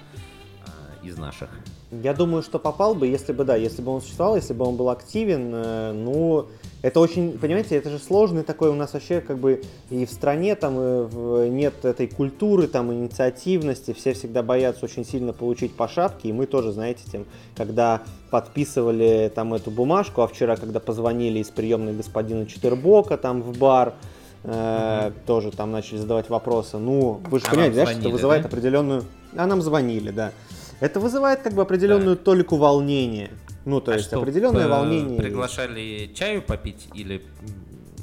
[1.02, 1.50] из наших.
[1.92, 4.74] Я думаю, что попал бы, если бы, да, если бы он существовал, если бы он
[4.74, 6.46] был активен, э, ну,
[6.82, 10.56] это очень, понимаете, это же сложный такой у нас вообще как бы и в стране
[10.56, 16.28] там и нет этой культуры, там инициативности, все всегда боятся очень сильно получить по шапке,
[16.30, 17.24] и мы тоже, знаете, тем,
[17.56, 23.56] когда подписывали там эту бумажку, а вчера, когда позвонили из приемной господина Четырбока там в
[23.56, 23.94] бар,
[24.42, 28.42] э, тоже там начали задавать вопросы, ну, вы же а понимаете, да, что это вызывает
[28.42, 28.48] да?
[28.48, 29.04] определенную...
[29.36, 30.32] А нам звонили, да.
[30.80, 32.22] Это вызывает как бы определенную да.
[32.22, 33.30] толику волнения.
[33.64, 35.18] Ну, то а есть что, определенное волнение.
[35.18, 37.22] Приглашали чаю попить или,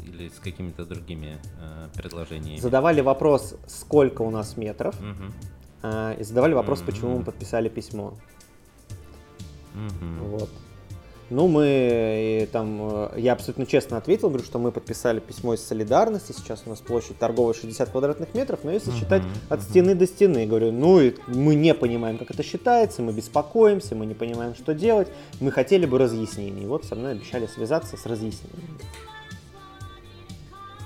[0.06, 2.60] или с какими-то другими э, предложениями?
[2.60, 5.32] Задавали вопрос, сколько у нас метров, угу.
[5.84, 6.92] э, и задавали вопрос, угу.
[6.92, 8.14] почему мы подписали письмо.
[9.74, 10.26] Угу.
[10.26, 10.50] Вот.
[11.30, 16.34] Ну, мы там, э, я абсолютно честно ответил, говорю, что мы подписали письмо из солидарности,
[16.34, 19.64] сейчас у нас площадь торговая 60 квадратных метров, но если uh-huh, считать от uh-huh.
[19.64, 24.06] стены до стены, говорю, ну, и мы не понимаем, как это считается, мы беспокоимся, мы
[24.06, 25.08] не понимаем, что делать,
[25.40, 26.66] мы хотели бы разъяснений.
[26.66, 28.80] Вот со мной обещали связаться с разъяснениями.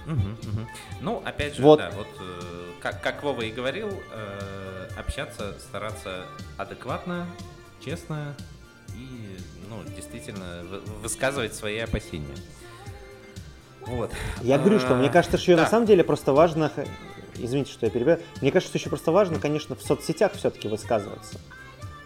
[0.05, 0.67] Угу, угу.
[1.01, 1.79] Ну, опять же, вот.
[1.79, 2.41] да, вот э,
[2.79, 6.25] как, как Вова и говорил, э, общаться, стараться
[6.57, 7.27] адекватно,
[7.83, 8.35] честно,
[8.95, 9.37] и
[9.69, 10.63] ну, действительно
[11.01, 12.35] высказывать свои опасения.
[13.81, 14.11] Вот.
[14.41, 15.63] Я говорю, что мне кажется, что да.
[15.63, 16.71] на самом деле просто важно,
[17.35, 21.39] извините, что я перебиваю, мне кажется, что еще просто важно, конечно, в соцсетях все-таки высказываться.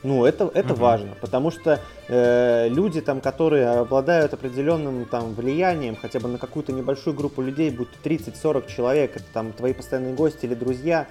[0.04, 0.82] Ну, это, это угу.
[0.82, 6.72] важно, потому что э, люди, там, которые обладают определенным там, влиянием хотя бы на какую-то
[6.72, 11.08] небольшую группу людей, будь то 30-40 человек, это там твои постоянные гости или друзья,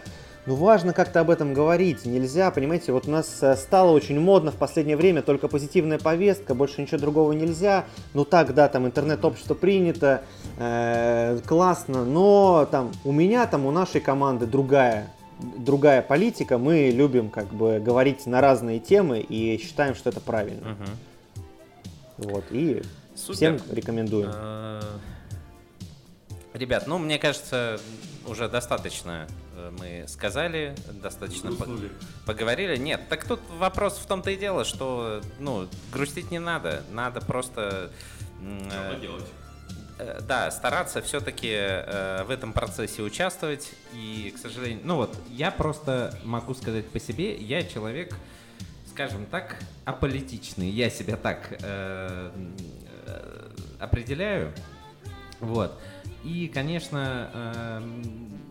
[0.50, 2.04] ну, важно как-то об этом говорить.
[2.04, 6.56] Нельзя, понимаете, вот у нас э, стало очень модно в последнее время только позитивная повестка,
[6.56, 7.84] больше ничего другого нельзя.
[8.14, 10.24] Ну так, да, там интернет-общество принято,
[10.58, 17.30] э, классно, но там у меня, там у нашей команды другая другая политика, мы любим
[17.30, 20.72] как бы говорить на разные темы и считаем, что это правильно.
[20.72, 22.28] Угу.
[22.28, 22.82] Вот, и
[23.14, 23.34] Супер.
[23.36, 24.32] всем рекомендуем.
[24.34, 24.82] Э,
[26.54, 27.78] ребят, ну, мне кажется,
[28.26, 29.28] уже достаточно
[29.78, 31.66] мы сказали, достаточно по
[32.26, 32.76] поговорили.
[32.76, 37.90] Нет, так тут вопрос в том-то и дело, что ну, грустить не надо, надо просто...
[38.42, 39.24] Э, делать?
[39.98, 43.70] Э, да, стараться все-таки э, в этом процессе участвовать.
[43.92, 48.14] И, к сожалению, ну вот, я просто могу сказать по себе, я человек,
[48.88, 50.70] скажем так, аполитичный.
[50.70, 52.30] Я себя так э,
[53.06, 54.52] э, определяю.
[55.40, 55.78] Вот.
[56.24, 57.82] И, конечно, э,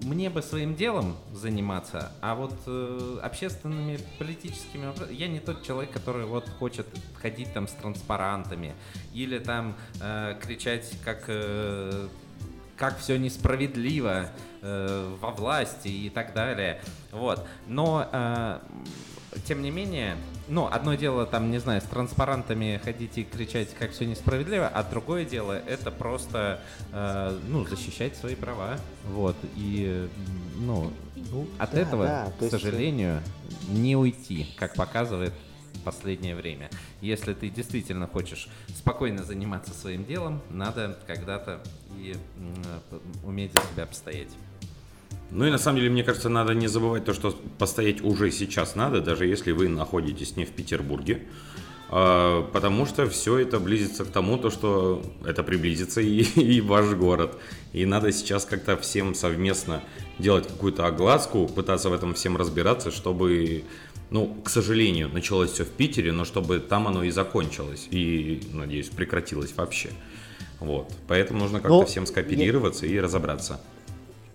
[0.04, 5.92] мне бы своим делом заниматься, а вот э, общественными политическими вопросами я не тот человек,
[5.92, 6.88] который вот хочет
[7.22, 8.74] ходить там с транспарантами
[9.14, 12.08] или там э, кричать как э,
[12.78, 14.30] как все несправедливо
[14.62, 16.82] э, во власти и так далее.
[17.12, 17.46] Вот.
[17.68, 18.60] Но э,
[19.46, 20.16] тем не менее,
[20.50, 24.84] ну, одно дело, там, не знаю, с транспарантами ходить и кричать, как все несправедливо, а
[24.84, 26.60] другое дело, это просто,
[26.92, 28.78] э, ну, защищать свои права,
[29.08, 30.10] вот, и,
[30.58, 30.92] ну,
[31.32, 33.22] ну от да, этого, да, к сожалению,
[33.70, 35.34] не уйти, как показывает
[35.80, 36.70] последнее время.
[37.02, 41.62] Если ты действительно хочешь спокойно заниматься своим делом, надо когда-то
[41.98, 44.30] и э, уметь за себя постоять.
[45.32, 48.76] Ну и на самом деле, мне кажется, надо не забывать то, что постоять уже сейчас
[48.76, 51.22] надо, даже если вы находитесь не в Петербурге.
[51.92, 56.94] А, потому что все это близится к тому, то, что это приблизится и, и ваш
[56.96, 57.36] город.
[57.74, 59.82] И надо сейчас как-то всем совместно
[60.20, 63.64] делать какую-то огласку, пытаться в этом всем разбираться, чтобы,
[64.12, 68.90] ну, к сожалению, началось все в Питере, но чтобы там оно и закончилось, и, надеюсь,
[68.90, 69.90] прекратилось вообще.
[70.60, 70.92] Вот.
[71.08, 72.94] Поэтому нужно как-то но всем скооперироваться я...
[72.94, 73.62] и разобраться.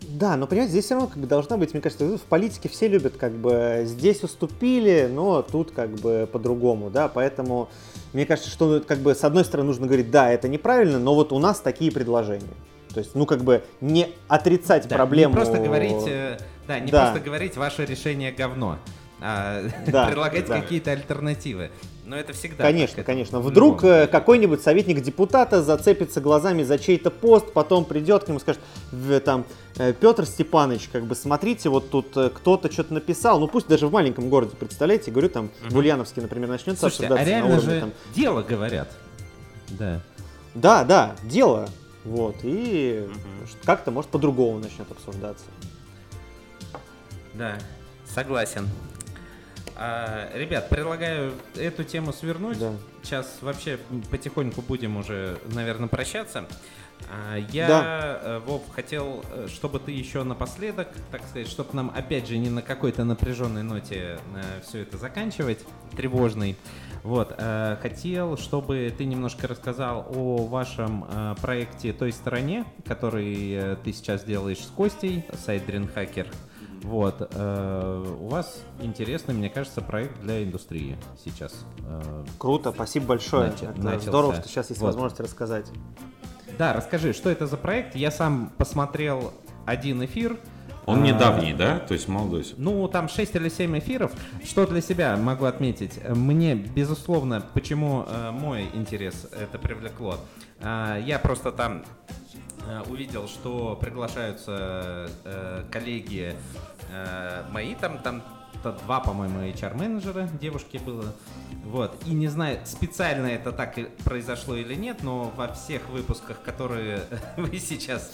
[0.08, 2.88] Да, но понимаете, здесь все равно как бы должна быть, мне кажется, в политике все
[2.88, 7.68] любят как бы здесь уступили, но тут как бы по-другому, да, поэтому
[8.12, 11.32] мне кажется, что как бы с одной стороны нужно говорить, да, это неправильно, но вот
[11.32, 12.42] у нас такие предложения.
[12.92, 15.34] То есть, ну как бы не отрицать да, проблему.
[15.34, 16.38] Не просто говорить, э,
[16.68, 17.06] да, не да.
[17.06, 18.78] просто говорить ваше решение говно,
[19.20, 20.60] а да, предлагать да.
[20.60, 21.70] какие-то альтернативы.
[22.14, 22.62] Но это всегда.
[22.62, 23.40] Конечно, так, конечно.
[23.40, 28.40] Вдруг ну, какой-нибудь советник депутата зацепится глазами за чей-то пост, потом придет к нему и
[28.40, 28.62] скажет,
[29.24, 29.44] там,
[29.78, 33.88] э, Петр Степанович, как бы смотрите, вот тут э, кто-то что-то написал, ну пусть даже
[33.88, 35.74] в маленьком городе, представляете, говорю, там, угу.
[35.74, 37.92] в Ульяновске, например, начнется Слушайте, обсуждаться а реально на уровне, же там...
[38.14, 38.92] дело говорят.
[39.70, 40.00] Да.
[40.54, 41.68] Да, да, дело.
[42.04, 43.48] Вот, и угу.
[43.64, 45.46] как-то, может, по-другому начнет обсуждаться.
[47.32, 47.58] Да,
[48.06, 48.68] согласен.
[49.76, 52.58] А, ребят, предлагаю эту тему свернуть.
[52.58, 52.72] Да.
[53.02, 53.78] Сейчас вообще
[54.10, 56.46] потихоньку будем уже, наверное, прощаться.
[57.10, 58.20] А, я, да.
[58.22, 62.50] Э, Вов, хотел, э, чтобы ты еще напоследок, так сказать, чтобы нам, опять же, не
[62.50, 65.58] на какой-то напряженной ноте э, все это заканчивать,
[65.96, 66.56] тревожной.
[67.02, 67.38] Вот,
[67.82, 74.70] хотел, чтобы ты немножко рассказал о вашем проекте «Той стороне», который ты сейчас делаешь с
[74.70, 76.26] Костей, сайт Hacker.
[76.84, 77.28] Вот.
[77.32, 81.64] Э, у вас интересный, мне кажется, проект для индустрии сейчас.
[81.78, 83.48] Э, Круто, спасибо большое.
[83.48, 84.10] Это начался.
[84.10, 84.88] Здорово, что сейчас есть вот.
[84.88, 85.66] возможность рассказать.
[86.58, 87.96] Да, расскажи, что это за проект?
[87.96, 89.32] Я сам посмотрел
[89.64, 90.38] один эфир.
[90.84, 91.78] Он а, недавний, да?
[91.78, 92.46] То есть молодой?
[92.58, 94.12] Ну, там 6 или 7 эфиров.
[94.44, 95.98] Что для себя могу отметить?
[96.06, 100.18] Мне, безусловно, почему э, мой интерес это привлекло.
[100.60, 101.82] Э, я просто там
[102.68, 106.73] э, увидел, что приглашаются э, коллеги Э,
[107.50, 108.22] мои там, там
[108.72, 111.14] два, по-моему, HR-менеджера, девушки было.
[111.64, 111.96] Вот.
[112.06, 117.00] И не знаю, специально это так и произошло или нет, но во всех выпусках, которые
[117.36, 118.12] вы сейчас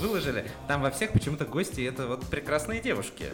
[0.00, 3.26] выложили, там во всех почему-то гости это вот прекрасные девушки.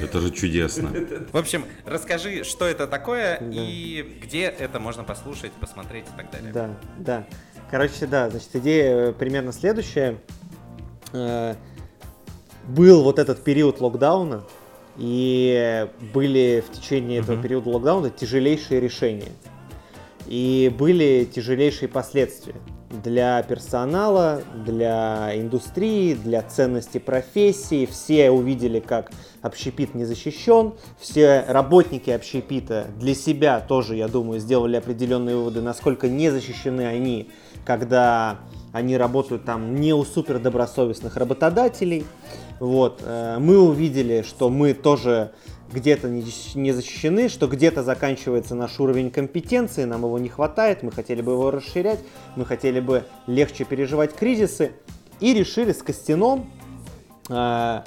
[0.00, 0.88] Это же чудесно.
[1.32, 3.46] В общем, расскажи, что это такое да.
[3.50, 6.52] и где это можно послушать, посмотреть и так далее.
[6.52, 7.26] Да, да.
[7.70, 10.18] Короче, да, значит, идея примерно следующая.
[12.68, 14.44] Был вот этот период локдауна,
[14.96, 19.32] и были в течение этого периода локдауна тяжелейшие решения.
[20.26, 22.54] И были тяжелейшие последствия
[22.90, 27.86] для персонала, для индустрии, для ценности профессии.
[27.86, 29.10] Все увидели, как
[29.42, 30.74] общепит не защищен.
[30.98, 37.30] Все работники общепита для себя тоже, я думаю, сделали определенные выводы, насколько не защищены они,
[37.64, 38.40] когда
[38.72, 42.04] они работают там не у супердобросовестных работодателей.
[42.60, 45.32] Вот, э, мы увидели, что мы тоже
[45.72, 51.22] где-то не защищены, что где-то заканчивается наш уровень компетенции, нам его не хватает, мы хотели
[51.22, 52.00] бы его расширять,
[52.36, 54.72] мы хотели бы легче переживать кризисы,
[55.20, 56.50] и решили с Костяном
[57.28, 57.80] э,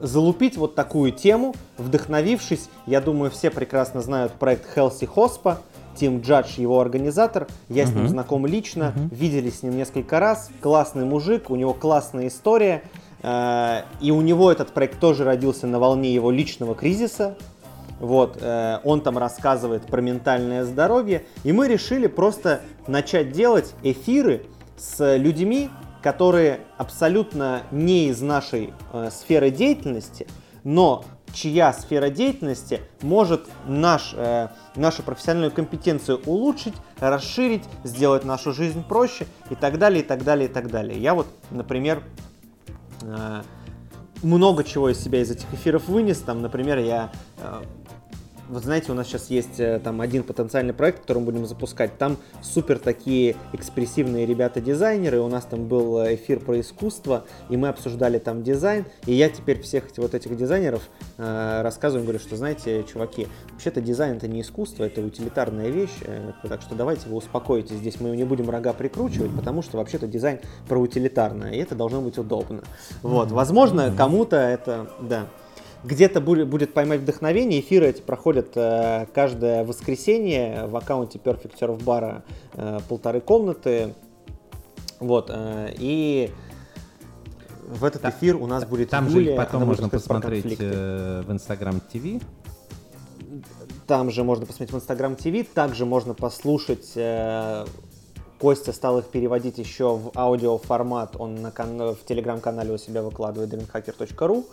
[0.00, 5.58] залупить вот такую тему, вдохновившись, я думаю, все прекрасно знают проект Healthy Hospa,
[5.96, 9.14] Тим Джадж, его организатор, я с ним знаком лично, uh-huh.
[9.14, 12.84] виделись с ним несколько раз, классный мужик, у него классная история,
[13.22, 17.36] и у него этот проект тоже родился на волне его личного кризиса.
[18.00, 21.24] Вот, э, он там рассказывает про ментальное здоровье.
[21.44, 24.46] И мы решили просто начать делать эфиры
[24.76, 25.68] с людьми,
[26.02, 30.26] которые абсолютно не из нашей э, сферы деятельности,
[30.64, 31.04] но
[31.34, 39.26] чья сфера деятельности может наш, э, нашу профессиональную компетенцию улучшить, расширить, сделать нашу жизнь проще
[39.50, 40.98] и так далее, и так далее, и так далее.
[40.98, 42.29] Я вот, например, Э,
[44.22, 46.18] много чего из себя из этих эфиров вынес.
[46.18, 47.62] Там, например, я э,
[48.50, 51.96] вот знаете, у нас сейчас есть э, там один потенциальный проект, который мы будем запускать.
[51.98, 55.20] Там супер такие экспрессивные ребята-дизайнеры.
[55.20, 58.86] У нас там был э, эфир про искусство, и мы обсуждали там дизайн.
[59.06, 60.82] И я теперь всех вот этих дизайнеров
[61.16, 65.98] э, рассказываю, говорю, что знаете, чуваки, вообще-то дизайн это не искусство, это утилитарная вещь.
[66.02, 67.76] Э, так что давайте вы успокойтесь.
[67.76, 72.00] Здесь мы не будем рога прикручивать, потому что вообще-то дизайн про утилитарное, и это должно
[72.00, 72.62] быть удобно.
[73.02, 75.28] Вот, возможно, кому-то это, да.
[75.82, 77.60] Где-то будет поймать вдохновение.
[77.60, 82.22] Эфиры эти проходят э, каждое воскресенье в аккаунте Perfect Surf Bar
[82.54, 83.94] э, полторы комнаты.
[84.98, 85.30] Вот.
[85.32, 86.30] Э, и
[87.66, 91.80] в этот эфир у нас будет Там Юлия, же потом можно посмотреть э, в Instagram
[91.92, 92.22] TV.
[93.86, 97.64] там же можно посмотреть в Instagram TV, также можно послушать э,
[98.40, 103.52] Костя стал их переводить еще в аудиоформат, он на кан- в телеграм-канале у себя выкладывает
[103.52, 104.44] dreamhacker.ru.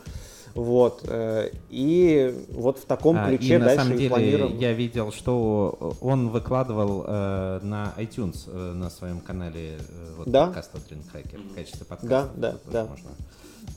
[0.57, 1.01] Вот.
[1.07, 4.57] Э, и вот в таком А, ключе и на дальше самом деле планируем.
[4.57, 10.47] я видел, что он выкладывал э, на iTunes э, на своем канале э, вот, Да.
[10.47, 10.79] подкаста
[11.13, 12.31] Hacker в качестве подкаста.
[12.35, 12.85] Да, да, да.
[12.85, 13.09] Можно,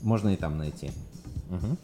[0.01, 0.89] можно и там найти.
[1.51, 1.77] Мгм.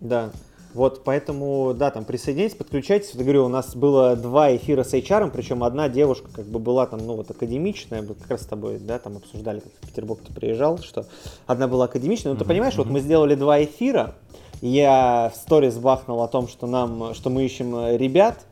[0.00, 0.32] Да.
[0.74, 3.14] Вот, поэтому, да, там присоединяйтесь, подключайтесь.
[3.14, 6.58] Вот, я говорю, у нас было два эфира с HR, причем одна девушка как бы
[6.58, 9.86] была там, ну, вот академичная, мы как раз с тобой, да, там обсуждали, как в
[9.86, 11.06] Петербург ты приезжал, что
[11.46, 12.32] одна была академичная.
[12.32, 14.16] Ну, ты понимаешь, вот мы сделали два эфира,
[14.60, 18.44] я в сторис бахнул о том, что нам, что мы ищем э, ребят.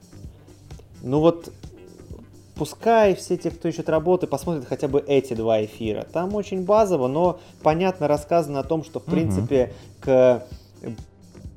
[1.03, 1.51] Ну вот,
[2.55, 6.07] пускай все те, кто ищет работы, посмотрят хотя бы эти два эфира.
[6.13, 10.45] Там очень базово, но понятно рассказано о том, что, в принципе, к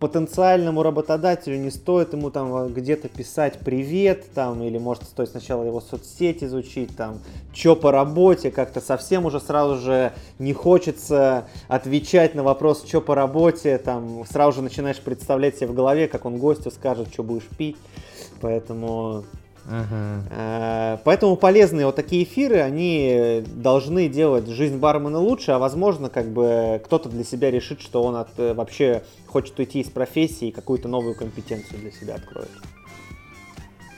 [0.08, 5.64] потенциальному работодателю не стоит ему там э, где-то писать привет там или может стоит сначала
[5.64, 7.20] его соцсеть изучить там
[7.54, 13.16] что по работе как-то совсем уже сразу же не хочется отвечать на вопрос что по
[13.16, 17.48] работе там сразу же начинаешь представлять себе в голове как он гостю скажет что будешь
[17.58, 17.78] пить.
[18.42, 19.24] Поэтому
[19.68, 20.24] Ага.
[20.30, 26.28] Э, Поэтому полезные вот такие эфиры, они должны делать жизнь бармена лучше, а возможно, как
[26.28, 30.52] бы кто-то для себя решит, что он от, э, вообще хочет уйти из профессии и
[30.52, 32.52] какую-то новую компетенцию для себя откроет.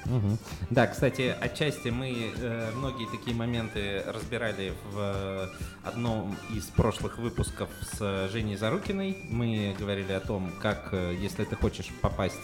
[0.07, 0.37] Мгм.
[0.69, 5.47] Да, кстати, отчасти мы э, многие такие моменты разбирали в э,
[5.83, 9.17] одном из прошлых выпусков с Женей Зарукиной.
[9.29, 12.39] Мы говорили о том, как, э, если ты хочешь попасть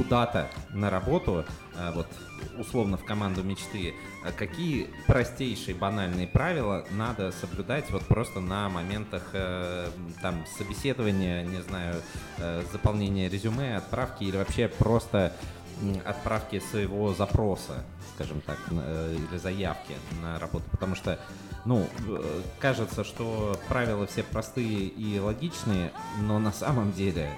[0.00, 1.44] куда-то на работу,
[1.74, 2.06] э, вот
[2.58, 3.92] условно в команду мечты,
[4.24, 9.90] э, какие простейшие банальные правила надо соблюдать вот просто на моментах э,
[10.22, 11.96] там собеседования, не знаю,
[12.72, 15.34] заполнения резюме, отправки или вообще просто
[16.06, 17.84] отправки своего запроса,
[18.14, 21.18] скажем так, или заявки на работу, потому что,
[21.64, 21.86] ну,
[22.58, 25.92] кажется, что правила все простые и логичные,
[26.22, 27.30] но на самом деле,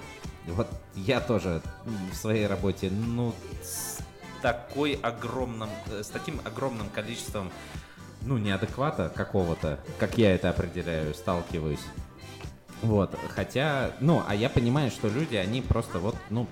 [0.47, 1.61] вот я тоже
[2.11, 3.99] в своей работе, ну, с
[4.41, 7.51] такой огромным, э, с таким огромным количеством,
[8.21, 11.85] ну, неадеквата какого-то, как я это определяю, сталкиваюсь.
[12.81, 16.47] Вот, хотя, ну, а я понимаю, что люди, они просто вот, ну,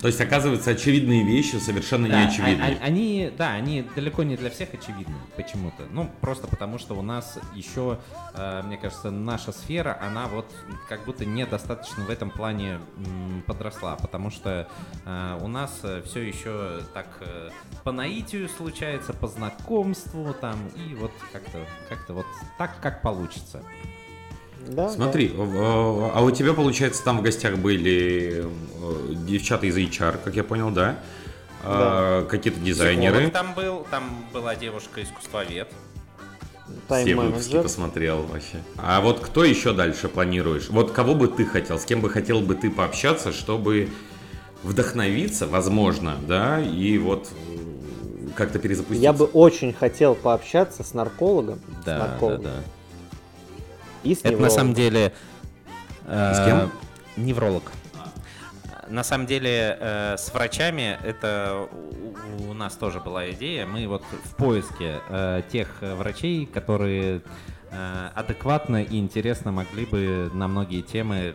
[0.00, 2.62] То есть, оказывается, очевидные вещи совершенно да, не очевидны.
[2.62, 5.84] а- а- они, да, они далеко не для всех очевидны почему-то.
[5.90, 7.98] Ну, просто потому что у нас еще,
[8.34, 10.50] э, мне кажется, наша сфера, она вот
[10.88, 12.80] как будто недостаточно в этом плане
[13.46, 14.68] подросла, потому что
[15.04, 17.50] э, у нас все еще так э,
[17.82, 21.58] по наитию случается, по знакомству там, и вот как-то
[21.88, 22.26] как вот
[22.58, 23.62] так, как получится.
[24.66, 30.18] Да, Смотри, э, а у тебя, получается, там в гостях были э, девчата из HR,
[30.24, 30.96] как я понял, да?
[31.62, 33.28] А, Какие-то дизайнеры.
[33.28, 35.68] Психолог там был, там была девушка-искусствовед.
[36.88, 37.02] да.
[37.02, 38.58] Все выпуски посмотрел вообще.
[38.76, 40.68] А вот кто еще дальше планируешь?
[40.68, 43.88] Вот кого бы ты хотел, с кем бы хотел бы ты пообщаться, чтобы
[44.62, 49.02] вдохновиться, возможно, да, и вот э, как-то перезапуститься?
[49.02, 51.60] Я бы очень хотел пообщаться с наркологом.
[51.82, 52.62] с Да, да, наркологом да.
[54.04, 55.12] И с Это на самом деле...
[56.06, 56.70] э, С кем?
[57.16, 57.62] Невролог.
[58.88, 63.66] На самом деле, э, с врачами это у, у нас тоже была идея.
[63.66, 67.22] Мы вот в поиске э, тех врачей, которые
[67.70, 71.34] э, адекватно и интересно могли бы на многие темы,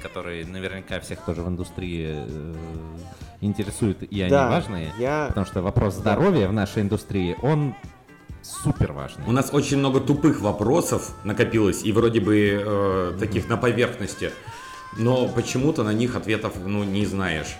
[0.00, 2.54] которые наверняка всех тоже в индустрии э,
[3.40, 4.92] интересуют, и они Да, важные.
[4.98, 7.74] я- Потому что вопрос здоровья в нашей индустрии, он
[8.42, 9.24] супер важный.
[9.26, 14.32] У нас очень много тупых вопросов накопилось, и вроде бы э, таких на поверхности,
[14.96, 17.56] но почему-то на них ответов ну, не знаешь.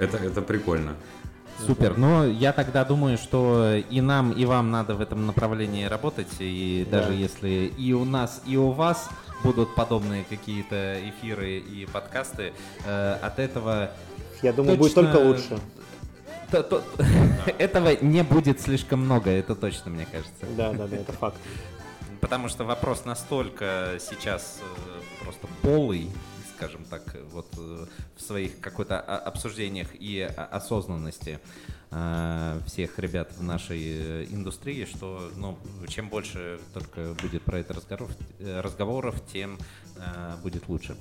[0.00, 0.94] Это, это прикольно.
[1.66, 1.96] Супер.
[1.96, 6.28] Но я тогда думаю, что и нам, и вам надо в этом направлении работать.
[6.38, 7.00] И Да.
[7.00, 9.08] даже если и у нас, и у вас
[9.42, 12.52] будут подобные какие-то эфиры и подкасты,
[12.84, 13.90] э, от этого
[14.42, 15.58] Я думаю, будет точно- только лучше.
[16.50, 16.84] То- то-
[17.58, 20.46] этого не будет слишком много, это точно, мне кажется.
[20.56, 21.36] Да, да, да, это факт.
[22.20, 26.10] Потому что вопрос настолько сейчас э, просто полый,
[26.56, 27.86] скажем так, вот э,
[28.16, 31.38] в своих какой-то обсуждениях и осознанности
[31.90, 38.16] э, всех ребят в нашей индустрии, что ну, чем больше только будет про это разговоров,
[38.40, 39.58] разговоров тем
[40.42, 40.96] будет лучше.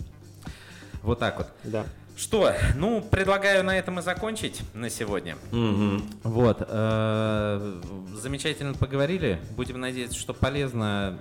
[1.02, 1.48] Вот так вот.
[1.64, 1.86] Да.
[2.18, 5.38] Что, ну, предлагаю на этом и закончить на сегодня.
[5.52, 6.10] Мгм.
[6.24, 7.82] Вот, э,
[8.22, 9.40] замечательно поговорили.
[9.58, 11.20] Будем надеяться, что полезно.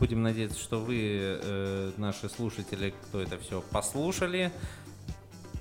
[0.00, 4.50] Будем надеяться, что вы, э, наши слушатели, кто это все послушали.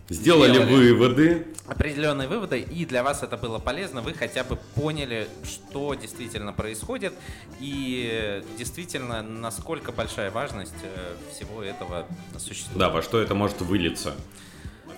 [0.08, 1.48] Сделали сделали выводы.
[1.68, 7.12] определенные выводы, и для вас это было полезно, вы хотя бы поняли, что действительно происходит,
[7.60, 12.06] и действительно, насколько большая важность э, всего этого
[12.38, 12.78] существует.
[12.78, 14.14] Да, во что это может вылиться.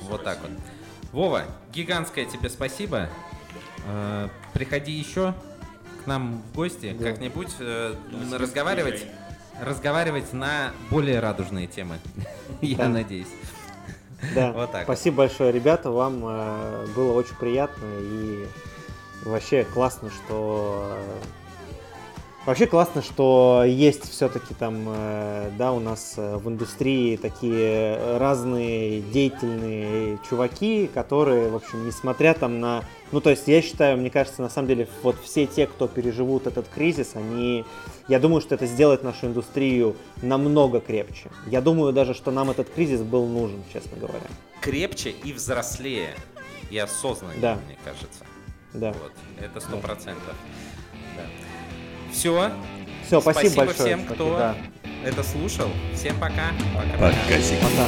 [0.01, 0.51] Вот так вот.
[1.11, 1.43] Вова,
[1.73, 3.09] гигантское тебе спасибо.
[3.87, 5.33] Э, Приходи еще
[6.03, 7.11] к нам в гости Да.
[7.11, 7.95] как-нибудь э,
[8.33, 9.05] разговаривать,
[9.61, 11.99] разговаривать на более радужные темы.
[12.61, 12.89] Я Да.
[12.89, 13.27] надеюсь.
[14.35, 14.51] Да.
[14.55, 14.83] Вот так.
[14.83, 15.91] Спасибо большое, ребята.
[15.91, 18.47] Вам э, было очень приятно и
[19.23, 20.97] вообще классно, что
[22.47, 29.01] вообще классно, что есть все-таки там, э, да, у нас э, в индустрии такие разные
[29.01, 34.41] деятельные чуваки, которые, в общем, несмотря там на, ну то есть я считаю, мне кажется,
[34.41, 37.65] на самом деле вот все те, кто переживут этот кризис, они,
[38.07, 41.29] я думаю, что это сделает нашу индустрию намного крепче.
[41.45, 44.27] Я думаю даже, что нам этот кризис был нужен, честно говоря.
[44.61, 46.15] Крепче и взрослее.
[46.69, 47.59] И осознаннее, Да.
[47.65, 48.25] мне кажется.
[48.73, 48.93] Да.
[49.01, 49.11] Вот.
[49.39, 50.35] Это сто процентов.
[52.17, 52.51] Все.
[53.05, 53.95] Все, спасибо, большое.
[53.95, 54.55] всем, кто да.
[55.05, 55.69] это слушал.
[55.93, 56.47] Всем пока.
[56.73, 57.87] Пока, Пока.